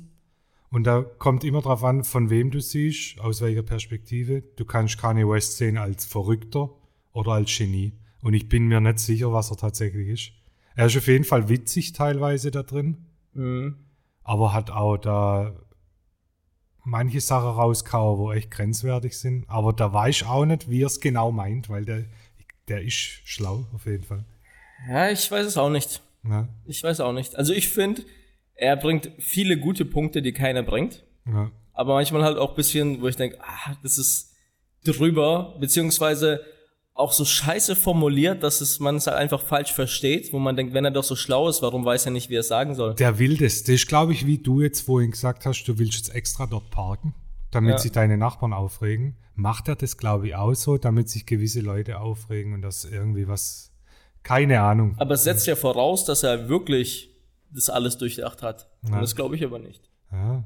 [0.69, 4.43] und da kommt immer drauf an, von wem du siehst, aus welcher Perspektive.
[4.55, 6.69] Du kannst Kanye West sehen als Verrückter
[7.13, 10.31] oder als Genie und ich bin mir nicht sicher, was er tatsächlich ist.
[10.75, 13.77] Er ist auf jeden Fall witzig teilweise da drin, mhm.
[14.23, 15.55] aber hat auch da
[16.89, 19.45] manche Sachen rausgehauen, wo echt grenzwertig sind.
[19.47, 22.05] Aber da weiß ich auch nicht, wie er es genau meint, weil der,
[22.67, 24.25] der ist schlau auf jeden Fall.
[24.89, 26.01] Ja, ich weiß es auch nicht.
[26.23, 26.47] Ja.
[26.65, 27.35] Ich weiß auch nicht.
[27.35, 28.03] Also ich finde,
[28.55, 31.03] er bringt viele gute Punkte, die keiner bringt.
[31.25, 31.51] Ja.
[31.73, 34.33] Aber manchmal halt auch bisschen, wo ich denke, ah, das ist
[34.83, 36.41] drüber, beziehungsweise
[36.99, 40.73] auch so scheiße formuliert, dass es man es halt einfach falsch versteht, wo man denkt,
[40.73, 42.95] wenn er doch so schlau ist, warum weiß er nicht, wie er es sagen soll?
[42.95, 43.63] Der will das.
[43.63, 46.69] Das ist, glaube ich, wie du jetzt vorhin gesagt hast, du willst jetzt extra dort
[46.69, 47.13] parken,
[47.51, 47.77] damit ja.
[47.77, 49.15] sich deine Nachbarn aufregen.
[49.35, 53.27] Macht er das, glaube ich, auch so, damit sich gewisse Leute aufregen und das irgendwie
[53.27, 53.71] was
[54.23, 54.95] keine Ahnung.
[54.97, 57.15] Aber es setzt ja voraus, dass er wirklich
[57.51, 58.69] das alles durchdacht hat.
[58.83, 58.95] Ja.
[58.95, 59.89] Und das glaube ich aber nicht.
[60.11, 60.43] Ja.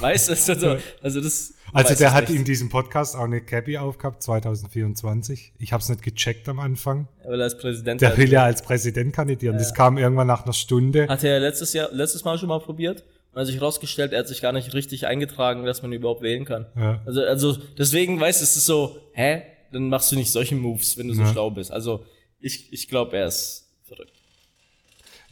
[0.00, 1.54] Weißt du, also, also das.
[1.72, 5.54] Also der hat in diesem Podcast auch eine Cappy aufgehabt, 2024.
[5.58, 7.08] Ich habe es nicht gecheckt am Anfang.
[7.24, 9.54] Weil er als Präsident Der will ja als Präsident kandidieren.
[9.54, 9.58] Ja.
[9.58, 11.08] Das kam irgendwann nach einer Stunde.
[11.08, 13.04] Hat er letztes Jahr, letztes Mal schon mal probiert?
[13.32, 16.44] Und hat sich rausgestellt, er hat sich gar nicht richtig eingetragen, dass man überhaupt wählen
[16.44, 16.66] kann.
[16.76, 17.00] Ja.
[17.06, 19.42] Also, also deswegen, weißt du, es ist so, hä?
[19.72, 21.72] Dann machst du nicht solche Moves, wenn du so schlau bist.
[21.72, 22.04] Also
[22.38, 23.61] ich, ich glaube, er ist.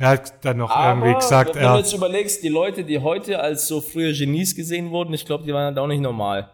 [0.00, 3.38] Er hat dann noch Aber irgendwie gesagt, wenn du jetzt überlegst, die Leute, die heute
[3.38, 6.48] als so früher Genies gesehen wurden, ich glaube, die waren halt auch nicht normal.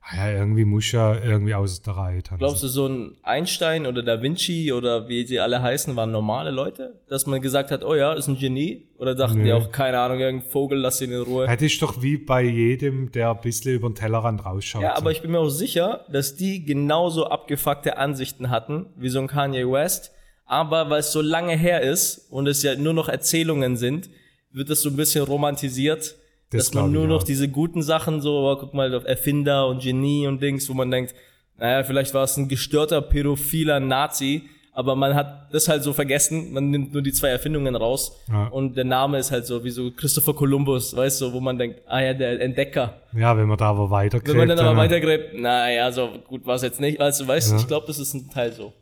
[0.00, 2.38] Ah ja, irgendwie muss ja irgendwie aus der Reihe tanzen.
[2.38, 6.52] Glaubst du, so ein Einstein oder Da Vinci oder wie sie alle heißen, waren normale
[6.52, 7.00] Leute?
[7.06, 8.88] Dass man gesagt hat, oh ja, ist ein Genie?
[8.96, 9.44] Oder dachten Nö.
[9.44, 11.46] die auch, keine Ahnung, irgendein Vogel, lass ihn in Ruhe?
[11.46, 14.80] Das ist doch wie bei jedem, der ein bisschen über den Tellerrand rausschaut.
[14.80, 19.18] Ja, aber ich bin mir auch sicher, dass die genauso abgefuckte Ansichten hatten, wie so
[19.18, 20.12] ein Kanye West,
[20.46, 24.08] Aber weil es so lange her ist und es ja nur noch Erzählungen sind,
[24.52, 26.14] wird es so ein bisschen romantisiert,
[26.50, 27.24] Das dass man nur noch auch.
[27.24, 30.90] diese guten Sachen so, oh, guck mal auf Erfinder und Genie und Dings, wo man
[30.90, 31.14] denkt,
[31.58, 34.42] naja, vielleicht war es ein gestörter, pädophiler Nazi,
[34.72, 38.46] aber man hat das halt so vergessen, man nimmt nur die zwei Erfindungen raus Ja.
[38.48, 41.80] und der Name ist halt so wie so Christopher Columbus, weißt du, wo man denkt,
[41.86, 43.00] ah ja, der Entdecker.
[43.16, 44.28] Ja, wenn man da aber weitergräbt.
[44.28, 47.50] Wenn man dann aber dann- weitergräbt, naja, so gut war es jetzt nicht, also weißt
[47.50, 47.60] du, Ja.
[47.62, 48.72] ich glaube, das ist ein Teil so.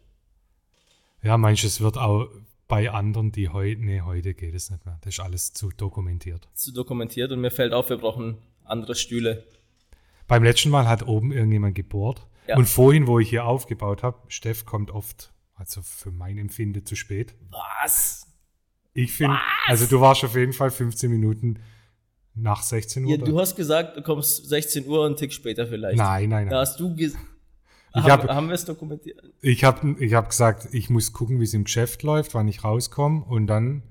[1.25, 2.29] Ja, manches wird auch
[2.69, 4.99] bei anderen, die heute, nee, heute geht es nicht mehr.
[5.03, 6.49] Das ist alles zu dokumentiert.
[6.55, 9.45] zu dokumentiert und mir fällt auf, wir brauchen andere Stühle.
[10.27, 12.27] Beim letzten Mal hat oben irgendjemand gebohrt.
[12.47, 12.57] Ja.
[12.57, 16.95] Und vorhin, wo ich hier aufgebaut habe, Steff kommt oft, also für mein Empfinden zu
[16.95, 17.35] spät.
[17.83, 18.27] Was?
[18.93, 21.59] Ich finde, also du warst auf jeden Fall 15 Minuten
[22.35, 23.11] nach 16 Uhr.
[23.13, 23.25] Ja, da.
[23.25, 25.97] du hast gesagt, du kommst 16 Uhr und einen Tick später vielleicht.
[25.97, 26.61] nein, nein, Da nein.
[26.61, 27.15] hast du ges
[27.97, 29.23] Ich hab- haben wir es dokumentiert?
[29.41, 32.65] Ich habe ich hab gesagt, ich muss gucken, wie es im Geschäft läuft, wann ich
[32.65, 33.23] rauskomme.
[33.25, 33.83] Und dann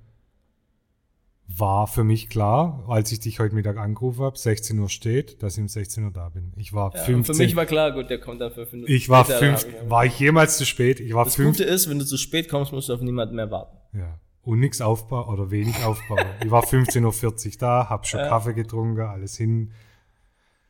[1.48, 5.56] war für mich klar, als ich dich heute Mittag angerufen habe, 16 Uhr steht, dass
[5.58, 6.52] ich um 16 Uhr da bin.
[6.56, 7.36] Ich war Ja, und 15.
[7.36, 9.72] für mich war klar, gut, der kommt dann fünf Minuten ich war später, fünf, da
[9.78, 11.00] hab ich- war ich jemals zu spät?
[11.00, 13.36] Ich war Das fünf, Gute ist, wenn du zu spät kommst, musst du auf niemanden
[13.36, 13.78] mehr warten.
[13.98, 14.20] ja.
[14.46, 16.18] Und nichts Aufbau oder wenig Aufbau.
[16.44, 18.28] ich war 15.40 Uhr da, hab schon Ja.
[18.28, 19.72] Kaffee getrunken, alles hin.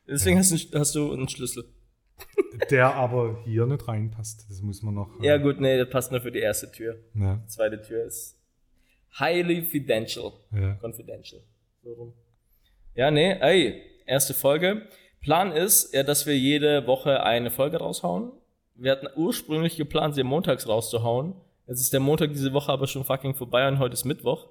[0.07, 1.65] Deswegen hast, du, hast du einen Schlüssel.
[2.69, 4.45] Der aber hier nicht reinpasst.
[4.49, 5.09] Das muss man noch.
[5.21, 6.97] äh, Ja gut, nee, der passt nur für die erste Tür.
[7.15, 8.38] ja, Die zweite Tür ist
[9.19, 10.32] highly confidential.
[10.51, 10.76] ja.
[10.82, 11.41] Confidential.
[11.84, 12.13] So rum.
[12.95, 14.88] Ja, nee, ey, erste Folge.
[15.21, 18.32] Plan ist, ja, dass wir jede Woche eine Folge raushauen.
[18.76, 21.34] Wir hatten ursprünglich geplant, sie montags rauszuhauen.
[21.67, 24.47] Jetzt ist der Montag diese Woche aber schon fucking vorbei und heute ist Mittwoch.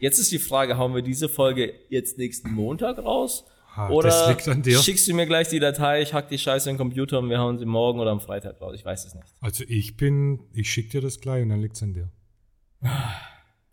[0.00, 3.44] Jetzt ist die Frage, hauen wir diese Folge jetzt nächsten Montag raus?
[3.76, 4.78] Ha, Oder das liegt an dir.
[4.78, 7.38] schickst du mir gleich die Datei, ich hack die Scheiße in den Computer und wir
[7.38, 8.74] hauen sie morgen oder am Freitag raus?
[8.76, 9.26] Ich weiß es nicht.
[9.40, 12.10] Also ich bin, ich schicke dir das gleich und dann liegt's an dir.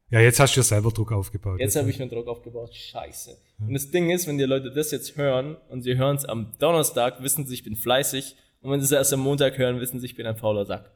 [0.10, 1.60] Ja, jetzt hast du dir selber Druck aufgebaut.
[1.60, 2.74] Jetzt habe ich mir Druck aufgebaut.
[2.74, 3.38] Scheiße.
[3.60, 6.52] Und das Ding ist, wenn die Leute das jetzt hören und sie hören es am
[6.60, 8.36] Donnerstag, wissen sie, ich bin fleißig.
[8.62, 10.92] Und wenn sie es erst am Montag hören, wissen sie, ich bin ein fauler Sack.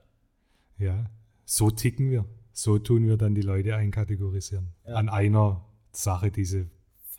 [0.77, 1.05] Ja,
[1.45, 2.25] so ticken wir.
[2.51, 4.73] So tun wir dann die Leute einkategorisieren.
[4.85, 6.67] An einer Sache, die sie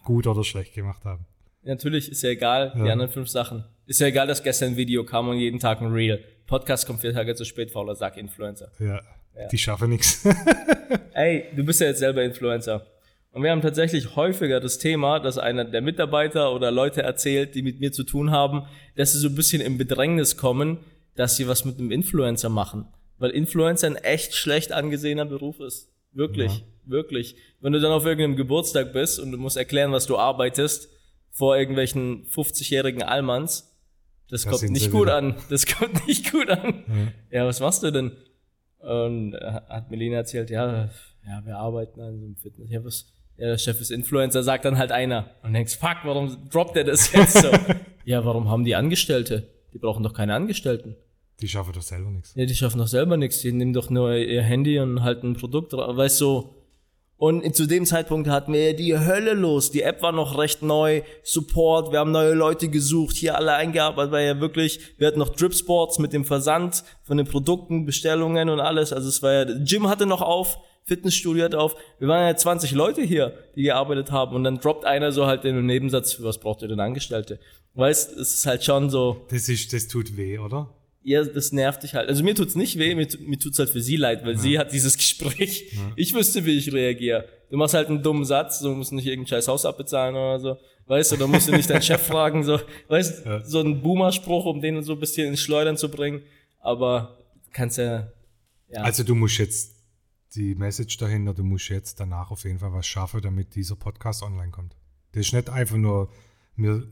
[0.05, 1.27] gut oder schlecht gemacht haben.
[1.67, 2.93] Natürlich ist ja egal, die Ja.
[2.93, 3.65] anderen fünf Sachen.
[3.87, 6.23] Ist ja egal, dass gestern ein Video kam und jeden Tag ein Reel.
[6.47, 8.71] Podcast kommt vier Tage zu spät, fauler Sack, Influencer.
[8.79, 9.01] Ja,
[9.51, 10.25] die schaffen nichts.
[11.15, 12.87] Ey, du bist ja jetzt selber Influencer.
[13.33, 17.63] Und wir haben tatsächlich häufiger das Thema, dass einer der Mitarbeiter oder Leute erzählt, die
[17.63, 18.63] mit mir zu tun haben,
[18.95, 20.79] dass sie so ein bisschen im Bedrängnis kommen,
[21.17, 22.87] dass sie was mit einem Influencer machen.
[23.19, 25.91] Weil Influencer ein echt schlecht angesehener Beruf ist.
[26.13, 27.37] Wirklich, wirklich.
[27.61, 30.89] Wenn du dann auf irgendeinem Geburtstag bist und du musst erklären, was du arbeitest,
[31.37, 33.77] vor irgendwelchen 50-jährigen Allmanns,
[34.31, 35.17] das Da kommt nicht gut wieder.
[35.17, 35.37] an.
[35.51, 37.13] Das kommt nicht gut an.
[37.31, 38.13] Ja, was machst du denn?
[38.79, 40.89] Und äh, hat Melina erzählt, ja,
[41.27, 42.71] ja, wir arbeiten an so einem Fitness.
[42.71, 43.13] Ja, was?
[43.37, 45.31] Ja, der Chef ist Influencer, sagt dann halt einer.
[45.43, 47.51] Und denkst, fuck, warum droppt er das jetzt so?
[48.07, 49.47] ja, warum haben die Angestellte?
[49.75, 50.97] Die brauchen doch keine Angestellten.
[51.41, 52.35] Die schaffen doch selber nichts.
[52.35, 53.41] Ja, die schaffen doch selber nichts.
[53.43, 56.49] Die nehmen doch nur ihr Handy und halten ein Produkt drauf, weißt du.
[57.19, 59.71] Und zu dem Zeitpunkt hatten wir die Hölle los.
[59.71, 61.01] Die App war noch recht neu.
[61.23, 65.31] Support, wir haben neue Leute gesucht, hier alle eingearbeitet, weil ja wirklich, wir hatten noch
[65.31, 68.93] Dripsports mit dem Versand von den Produkten, Bestellungen und alles.
[68.93, 71.75] Also es war ja, Gym hatte noch auf, Fitnessstudio hatte auf.
[71.99, 74.37] Wir waren ja 20 Leute hier, die gearbeitet haben.
[74.37, 77.41] Und dann droppt einer so halt den Nebensatz, für was braucht ihr denn Angestellte?
[77.75, 80.76] Weißt, es ist halt schon so, Das ist, das tut weh, oder?
[81.09, 82.09] Ja, das nervt dich halt.
[82.09, 84.73] Also mir tut's nicht weh, mir, mir tut's halt für sie leid, weil sie hat
[84.73, 85.73] dieses Gespräch.
[85.95, 87.29] Ich wüsste, wie ich reagiere.
[87.49, 90.57] Du machst halt einen dummen Satz, du musst nicht irgendein scheiß Haus abbezahlen oder so.
[90.87, 93.45] Weißt du, da musst du nicht deinen Chef fragen, so, weißt Ja.
[93.45, 96.23] so ein Boomer-Spruch, um den so ein bisschen ins Schleudern zu bringen.
[96.61, 97.19] Aber
[97.53, 98.11] kannst ja,
[98.69, 98.81] ja.
[98.83, 99.77] Also du musst jetzt
[100.35, 104.23] die Message dahinter, du musst jetzt danach auf jeden Fall was schaffen, damit dieser Podcast
[104.25, 104.75] online kommt.
[105.13, 106.11] Das ist nicht einfach nur,
[106.57, 106.83] wir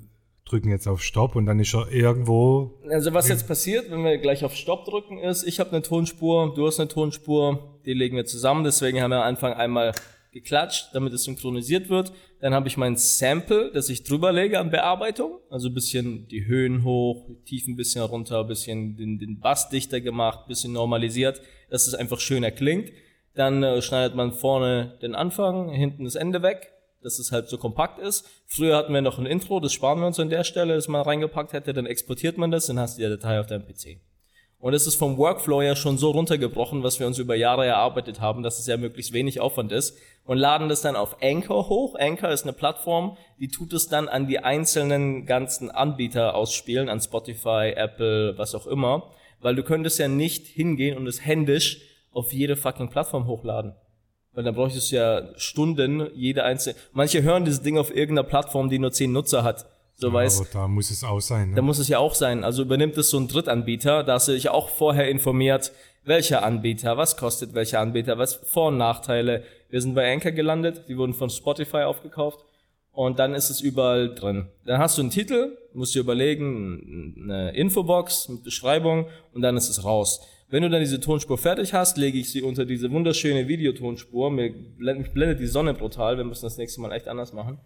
[0.47, 2.79] drücken jetzt auf Stopp und dann ist er irgendwo.
[2.89, 6.53] Also was jetzt passiert, wenn wir gleich auf Stopp drücken, ist, ich habe eine Tonspur,
[6.55, 8.65] du hast eine Tonspur, die legen wir zusammen.
[8.65, 9.93] Deswegen haben wir am Anfang einmal
[10.33, 12.13] geklatscht, damit es synchronisiert wird.
[12.41, 15.39] Dann habe ich mein Sample, das ich drüber lege an Bearbeitung.
[15.49, 19.41] Also ein bisschen die Höhen hoch, die Tiefen ein bisschen runter, ein bisschen den, den
[19.41, 21.41] Bass dichter gemacht, ein bisschen normalisiert,
[21.71, 22.91] dass es einfach schöner klingt.
[23.35, 26.74] Dann äh, schneidet man vorne den Anfang, hinten das Ende weg,
[27.05, 28.29] dass es halt so kompakt ist.
[28.47, 31.03] Früher hatten wir noch ein Intro, das sparen wir uns an der Stelle, das man
[31.03, 34.01] reingepackt hätte, dann exportiert man das, dann hast du die Datei auf deinem PC.
[34.65, 38.23] Und es ist vom Workflow ja schon so runtergebrochen, was wir uns über Jahre erarbeitet
[38.23, 41.97] haben, dass es ja möglichst wenig Aufwand ist und laden das dann auf Anchor hoch.
[41.99, 46.99] Anchor ist eine Plattform, die tut es dann an die einzelnen ganzen Anbieter ausspielen, an
[46.99, 49.11] Spotify, Apple, was auch immer,
[49.43, 51.83] weil du könntest ja nicht hingehen und es händisch
[52.13, 53.75] auf jede fucking Plattform hochladen.
[54.35, 56.77] Weil dann bräuchtest du ja Stunden, jede einzelne.
[56.93, 59.67] Manche hören dieses Ding auf irgendeiner Plattform, die nur zehn Nutzer hat.
[59.97, 61.51] So Ja, weiß, aber da muss es auch sein.
[61.51, 61.63] da Ne?
[61.63, 62.43] muss es ja auch sein.
[62.43, 65.71] Also übernimmt es so ein Drittanbieter, da hast du dich auch vorher informiert,
[66.05, 69.45] welcher Anbieter, was kostet welcher Anbieter, was Vor- und Nachteile.
[69.71, 72.45] Wir sind bei Anchor gelandet, die wurden von Spotify aufgekauft
[72.93, 74.49] und dann ist es überall drin.
[74.67, 79.69] Dann hast du einen Titel, musst dir überlegen, eine Infobox mit Beschreibung und dann ist
[79.69, 80.21] es raus.
[80.55, 84.31] Wenn du dann diese Tonspur fertig hast, lege ich sie unter diese wunderschöne Videotonspur.
[84.31, 87.59] Mir blendet, blendet die Sonne brutal, wir müssen das nächste Mal echt anders machen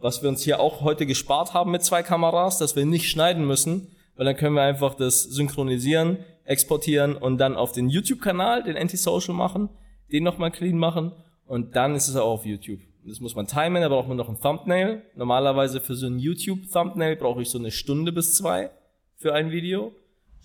[0.00, 3.46] was wir uns hier auch heute gespart haben mit zwei Kameras, dass wir nicht schneiden
[3.46, 8.76] müssen, weil dann können wir einfach das synchronisieren, exportieren und dann auf den YouTube-Kanal, den
[8.76, 9.68] Anti-Social machen,
[10.12, 11.12] den nochmal clean machen
[11.46, 12.80] und dann ist es auch auf YouTube.
[13.04, 15.02] Das muss man timen, da braucht man noch ein Thumbnail.
[15.16, 18.70] Normalerweise für so ein YouTube-Thumbnail brauche ich so eine Stunde bis zwei
[19.16, 19.92] für ein Video.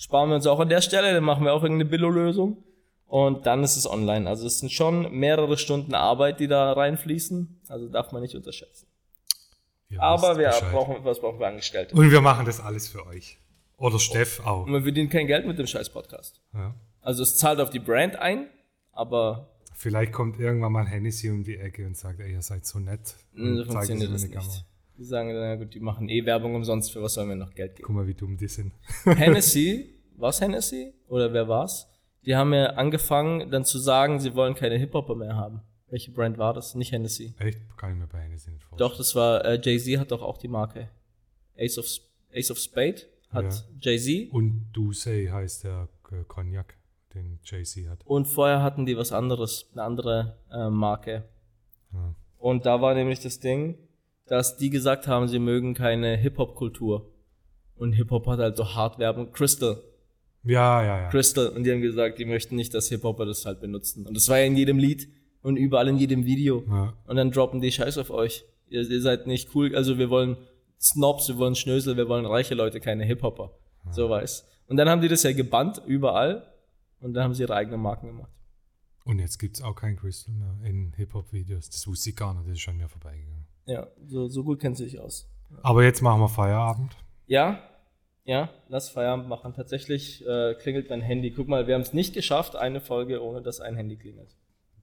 [0.04, 2.62] Sparen wir uns auch an der Stelle, dann machen wir auch irgendeine Billo-Lösung.
[3.08, 4.28] Und dann ist es online.
[4.28, 7.62] Also es sind schon mehrere Stunden Arbeit, die da reinfließen.
[7.70, 8.86] Also darf man nicht unterschätzen.
[9.88, 10.72] Ihr Aber wir Bescheid.
[10.74, 11.96] brauchen, was brauchen wir Angestellte?
[11.96, 13.38] Und wir machen das alles für euch.
[13.78, 14.66] Oder Steff auch.
[14.66, 16.42] Und wir verdienen kein Geld mit dem scheiß Podcast.
[16.54, 16.76] Ja.
[17.02, 18.48] Also es zahlt auf die Brand ein,
[18.92, 22.80] aber Vielleicht kommt irgendwann mal Hennessy um die Ecke und sagt, ey, ihr seid so
[22.80, 23.16] nett.
[23.38, 24.34] Und es funktioniert das nicht.
[24.34, 24.54] Kamera.
[24.98, 27.54] Die sagen dann, ja gut, die machen eh Werbung umsonst, für was sollen wir noch
[27.54, 27.88] Geld geben?
[27.88, 28.74] Guck mal, wie dumm die sind.
[29.06, 30.94] Hennessy, was Hennessy?
[31.08, 31.90] Oder wer war's?
[32.26, 35.62] Die haben ja angefangen dann zu sagen, sie wollen keine Hip-Hopper mehr haben.
[35.90, 36.74] Welche Brand war das?
[36.74, 37.36] Nicht Hennessy.
[37.38, 37.60] Echt?
[37.78, 38.90] Kann ich mir bei Hennessy nicht vorstellen.
[38.90, 40.90] Doch, das war, äh, Jay-Z hat doch auch die Marke.
[41.58, 41.86] Ace of,
[42.34, 44.32] Ace of Spade hat Jay-Z.
[44.32, 46.78] Und Doucet heißt der äh, Cognac,
[47.14, 48.00] den Jay-Z hat.
[48.06, 51.26] Und vorher hatten die was anderes, eine andere äh, Marke.
[51.94, 52.16] Ja.
[52.38, 53.78] Und da war nämlich das Ding,
[54.26, 57.10] dass die gesagt haben, sie mögen keine Hip-Hop-Kultur.
[57.76, 59.32] Und Hip-Hop hat halt so hart Werbung.
[59.32, 59.82] Crystal.
[60.44, 61.10] Ja, ja, ja.
[61.10, 61.48] Crystal.
[61.48, 64.06] Und die haben gesagt, die möchten nicht, dass Hip-Hopper das halt benutzen.
[64.06, 65.08] Und das war ja in jedem Lied
[65.42, 66.64] und überall in jedem Video.
[66.68, 66.94] ja.
[67.08, 68.46] Und dann droppen die Scheiß auf euch.
[68.68, 69.76] Ihr, ihr seid nicht cool.
[69.76, 70.38] Also wir wollen
[70.80, 73.52] Snobs, wir wollen Schnösel, wir wollen reiche Leute, keine Hip-Hopper.
[73.92, 74.48] So weiß.
[74.68, 76.48] Und dann haben die das ja gebannt, überall.
[77.02, 78.32] Und dann haben sie ihre eigenen Marken gemacht.
[79.06, 81.70] Und jetzt gibt es auch kein Crystal mehr in Hip-Hop-Videos.
[81.70, 83.46] Das wusste ich gar nicht, das ist schon mir vorbeigegangen.
[83.66, 85.30] Ja, so, so gut kennt sie sich aus.
[85.62, 86.96] Aber jetzt machen wir Feierabend.
[87.28, 87.60] Ja,
[88.26, 89.54] ja, lass Feierabend machen.
[89.54, 91.32] Tatsächlich äh, klingelt mein Handy.
[91.32, 94.36] Guck mal, wir haben es nicht geschafft, eine Folge, ohne dass ein Handy klingelt.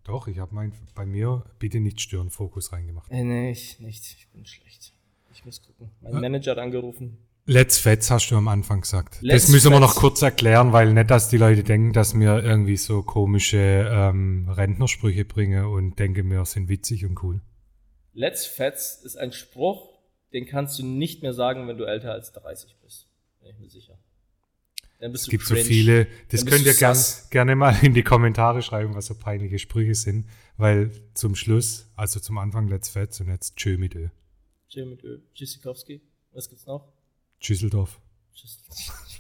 [0.04, 3.10] Doch, ich habe mein, bei mir bitte nicht stören, Fokus reingemacht.
[3.10, 4.04] Äh, nee, ich nicht.
[4.04, 4.92] Ich bin schlecht.
[5.32, 5.90] Ich muss gucken.
[6.00, 7.18] Mein Manager hat angerufen.
[7.46, 9.18] Let's Fets hast du am Anfang gesagt.
[9.22, 10.00] Let's das müssen wir noch Fets.
[10.00, 15.24] kurz erklären, weil nicht, dass die Leute denken, dass wir irgendwie so komische ähm, Rentnersprüche
[15.24, 17.40] bringen und denken, wir sind witzig und cool.
[18.12, 19.98] Let's Fets ist ein Spruch,
[20.32, 23.09] den kannst du nicht mehr sagen, wenn du älter als 30 bist.
[23.40, 23.98] Bin ich mir sicher.
[24.98, 25.62] Dann bist Es gibt cringe.
[25.62, 26.96] so viele, das könnt ihr gern,
[27.30, 30.26] gerne mal in die Kommentare schreiben, was so peinliche Sprüche sind,
[30.58, 34.08] weil zum Schluss, also zum Anfang Let's Fets und jetzt Tschö mit Ö.
[34.68, 35.20] Chill mit Ö.
[35.34, 36.02] Tschüssikowski.
[36.32, 36.92] Was gibt's noch?
[37.40, 37.98] Tschüsseldorf.
[38.34, 38.60] Tschüss.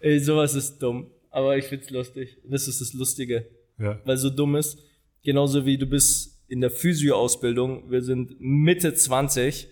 [0.00, 1.10] Ey, sowas ist dumm.
[1.30, 2.38] Aber ich find's lustig.
[2.44, 3.46] Das ist das Lustige.
[3.78, 4.00] Ja.
[4.04, 4.78] weil so dumm ist.
[5.24, 7.90] Genauso wie du bist in der Physio-Ausbildung.
[7.90, 9.68] Wir sind Mitte 20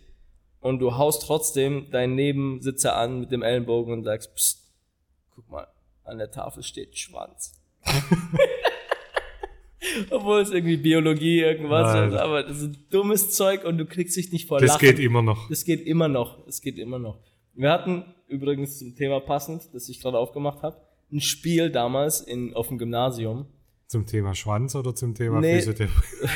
[0.62, 4.62] und du haust trotzdem deinen Nebensitzer an mit dem Ellenbogen und sagst, Psst,
[5.34, 5.66] guck mal,
[6.04, 7.60] an der Tafel steht Schwanz.
[10.10, 12.08] Obwohl es irgendwie Biologie irgendwas Nein.
[12.10, 14.80] ist, aber das ist dummes Zeug und du kriegst dich nicht vor Das Lachen.
[14.86, 15.48] geht immer noch.
[15.48, 16.46] Das geht immer noch.
[16.46, 17.18] Es geht immer noch.
[17.54, 20.76] Wir hatten übrigens zum Thema passend, das ich gerade aufgemacht habe,
[21.10, 23.46] ein Spiel damals in, auf dem Gymnasium.
[23.88, 25.56] Zum Thema Schwanz oder zum Thema Nee.
[25.56, 25.96] Physiotherapie?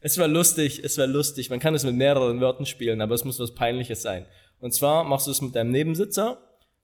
[0.00, 1.50] Es war lustig, es war lustig.
[1.50, 4.26] Man kann es mit mehreren Wörtern spielen, aber es muss was Peinliches sein.
[4.60, 6.38] Und zwar machst du es mit deinem Nebensitzer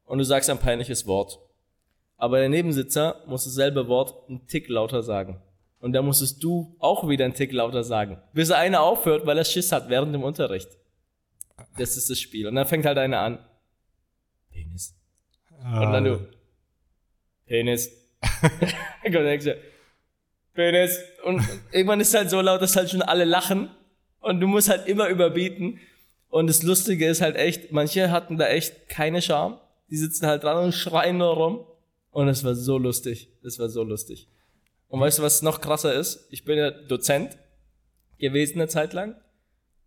[0.04, 1.38] und du sagst ein peinliches Wort.
[2.16, 5.42] Aber der Nebensitzer muss dasselbe Wort einen Tick lauter sagen.
[5.80, 8.22] Und dann musstest du auch wieder einen Tick lauter sagen.
[8.32, 10.68] Bis einer aufhört, weil er Schiss hat während dem Unterricht.
[11.76, 12.46] Das ist das Spiel.
[12.46, 13.38] Und dann fängt halt einer an.
[14.50, 14.94] Penis.
[15.64, 16.28] Und dann du.
[17.46, 17.90] Penis.
[20.54, 20.98] Du, Penis.
[21.24, 21.42] Und
[21.72, 23.70] irgendwann ist es halt so laut, dass halt schon alle lachen.
[24.20, 25.80] Und du musst halt immer überbieten.
[26.28, 29.58] Und das Lustige ist halt echt, manche hatten da echt keine Scham.
[29.90, 31.66] Die sitzen halt dran und schreien nur rum.
[32.10, 33.28] Und es war so lustig.
[33.42, 34.28] Das war so lustig.
[34.88, 36.26] Und weißt du, was noch krasser ist?
[36.30, 37.38] Ich bin ja Dozent
[38.18, 39.16] gewesen eine Zeit lang.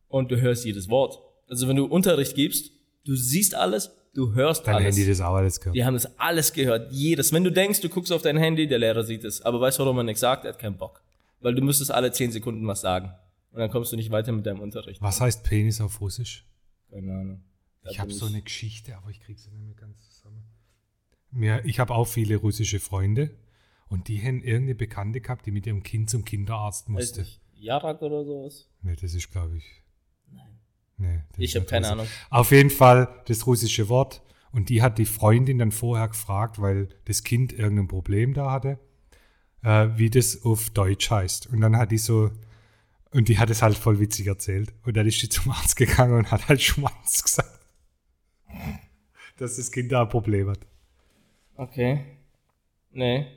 [0.08, 1.20] Und du hörst jedes Wort.
[1.48, 2.72] Also wenn du Unterricht gibst,
[3.06, 4.96] du siehst alles, du hörst Dein alles.
[4.96, 5.76] Handy das auch alles gehört.
[5.76, 6.92] Die haben das alles gehört.
[6.92, 7.32] Jedes.
[7.32, 9.42] Wenn du denkst, du guckst auf dein Handy, der Lehrer sieht es.
[9.44, 10.46] Aber weißt du, warum er nichts sagt?
[10.46, 11.04] Er hat keinen Bock.
[11.42, 13.14] Weil du müsstest alle 10 Sekunden was sagen.
[13.52, 15.02] Und dann kommst du nicht weiter mit deinem Unterricht.
[15.02, 16.46] Was heißt Penis auf Russisch?
[16.90, 17.44] Keine Ahnung.
[17.84, 20.44] Da Ich habe so eine Geschichte, aber ich krieg sie nicht mehr ganz zusammen.
[21.32, 23.32] Mir, ich habe auch viele russische Freunde
[23.88, 27.26] und die haben irgendeine Bekannte gehabt, die mit ihrem Kind zum Kinderarzt musste.
[27.54, 28.68] Jarak oder sowas?
[28.82, 29.85] Nee, das ist, glaube ich.
[30.98, 31.90] Nee, Ich habe keine.
[31.90, 32.08] Ahnung.
[32.30, 34.22] Auf jeden Fall das russische Wort.
[34.52, 38.80] Und die hat die Freundin dann vorher gefragt, weil das Kind irgendein Problem da hatte,
[39.64, 41.48] äh, wie das auf Deutsch heißt.
[41.48, 42.32] Und dann hat die so,
[43.12, 44.74] und die hat es halt voll witzig erzählt.
[44.84, 47.60] Und dann ist sie zum Arzt gegangen und hat halt Schwanz gesagt.
[49.38, 50.60] Dass das Kind da ein Problem hat.
[51.58, 52.06] Okay.
[52.92, 53.28] Nee.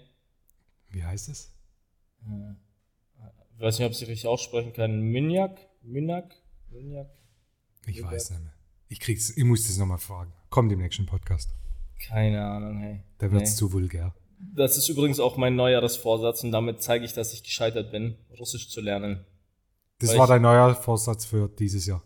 [0.91, 1.53] Wie heißt es?
[3.57, 5.01] Ich weiß nicht, ob ich richtig aussprechen kann.
[5.01, 5.59] Minjak?
[5.83, 6.33] Minak?
[6.71, 7.09] Minjak?
[7.89, 8.55] Ich weiß nicht mehr.
[8.89, 10.32] Ich, krieg's, ich muss das nochmal fragen.
[10.51, 11.51] Kommt im nächsten Podcast.
[12.07, 13.03] Keine Ahnung, hey.
[13.18, 13.57] Da wird's nee.
[13.57, 14.14] zu vulgär.
[14.55, 18.70] Das ist übrigens auch mein Neujahrsvorsatz und damit zeige ich, dass ich gescheitert bin, Russisch
[18.70, 19.24] zu lernen.
[19.99, 22.03] Das Weil war dein Neujahrsvorsatz für dieses Jahr?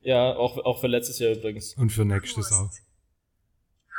[0.00, 1.74] Ja, auch, auch für letztes Jahr übrigens.
[1.74, 2.52] Und für nächstes Hust.
[2.52, 2.70] auch.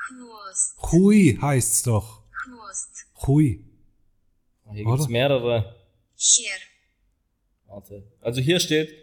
[0.09, 0.91] Hust.
[0.91, 2.23] Hui heißt's doch.
[2.45, 3.05] Hust.
[3.25, 3.65] Hui.
[4.73, 4.97] Hier Oder?
[4.97, 5.75] gibt's mehrere.
[6.15, 6.51] Hier.
[7.67, 8.11] Warte.
[8.19, 8.93] Also hier steht,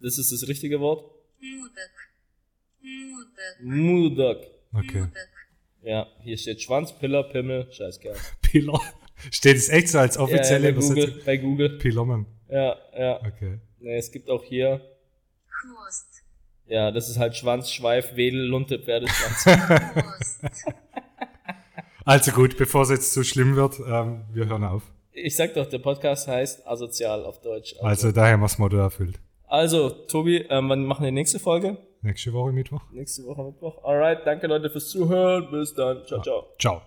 [0.00, 1.17] das ist das richtige Wort.
[1.40, 1.94] Mudok.
[3.60, 3.60] Mudok.
[3.60, 4.44] Mudok.
[4.74, 5.06] Okay.
[5.82, 8.16] Ja, hier steht Schwanz, Piller, Pimmel, scheißkerl.
[8.42, 8.80] Piller.
[9.30, 11.24] Steht es echt so als offizielle ja, bei Google, Übersetzung?
[11.24, 11.78] Bei Google.
[11.78, 12.26] Pilommen.
[12.48, 13.20] Ja, ja.
[13.26, 13.60] Okay.
[13.80, 14.80] Nee, es gibt auch hier.
[15.48, 16.22] Chnost.
[16.66, 19.58] Ja, das ist halt Schwanz, Schweif, Wedel, Lunte, Pferdeschwanz.
[22.04, 24.82] also gut, bevor es jetzt zu schlimm wird, ähm, wir hören auf.
[25.12, 27.74] Ich sag doch, der Podcast heißt asozial auf Deutsch.
[27.74, 29.18] Also, also daher haben wir das Motto erfüllt.
[29.48, 31.78] Also, Tobi, ähm, wann machen wir die nächste Folge?
[32.02, 32.82] Nächste Woche Mittwoch.
[32.92, 33.82] Nächste Woche Mittwoch.
[33.82, 35.50] Alright, danke Leute fürs Zuhören.
[35.50, 36.04] Bis dann.
[36.06, 36.46] Ciao, ciao.
[36.58, 36.82] Ciao.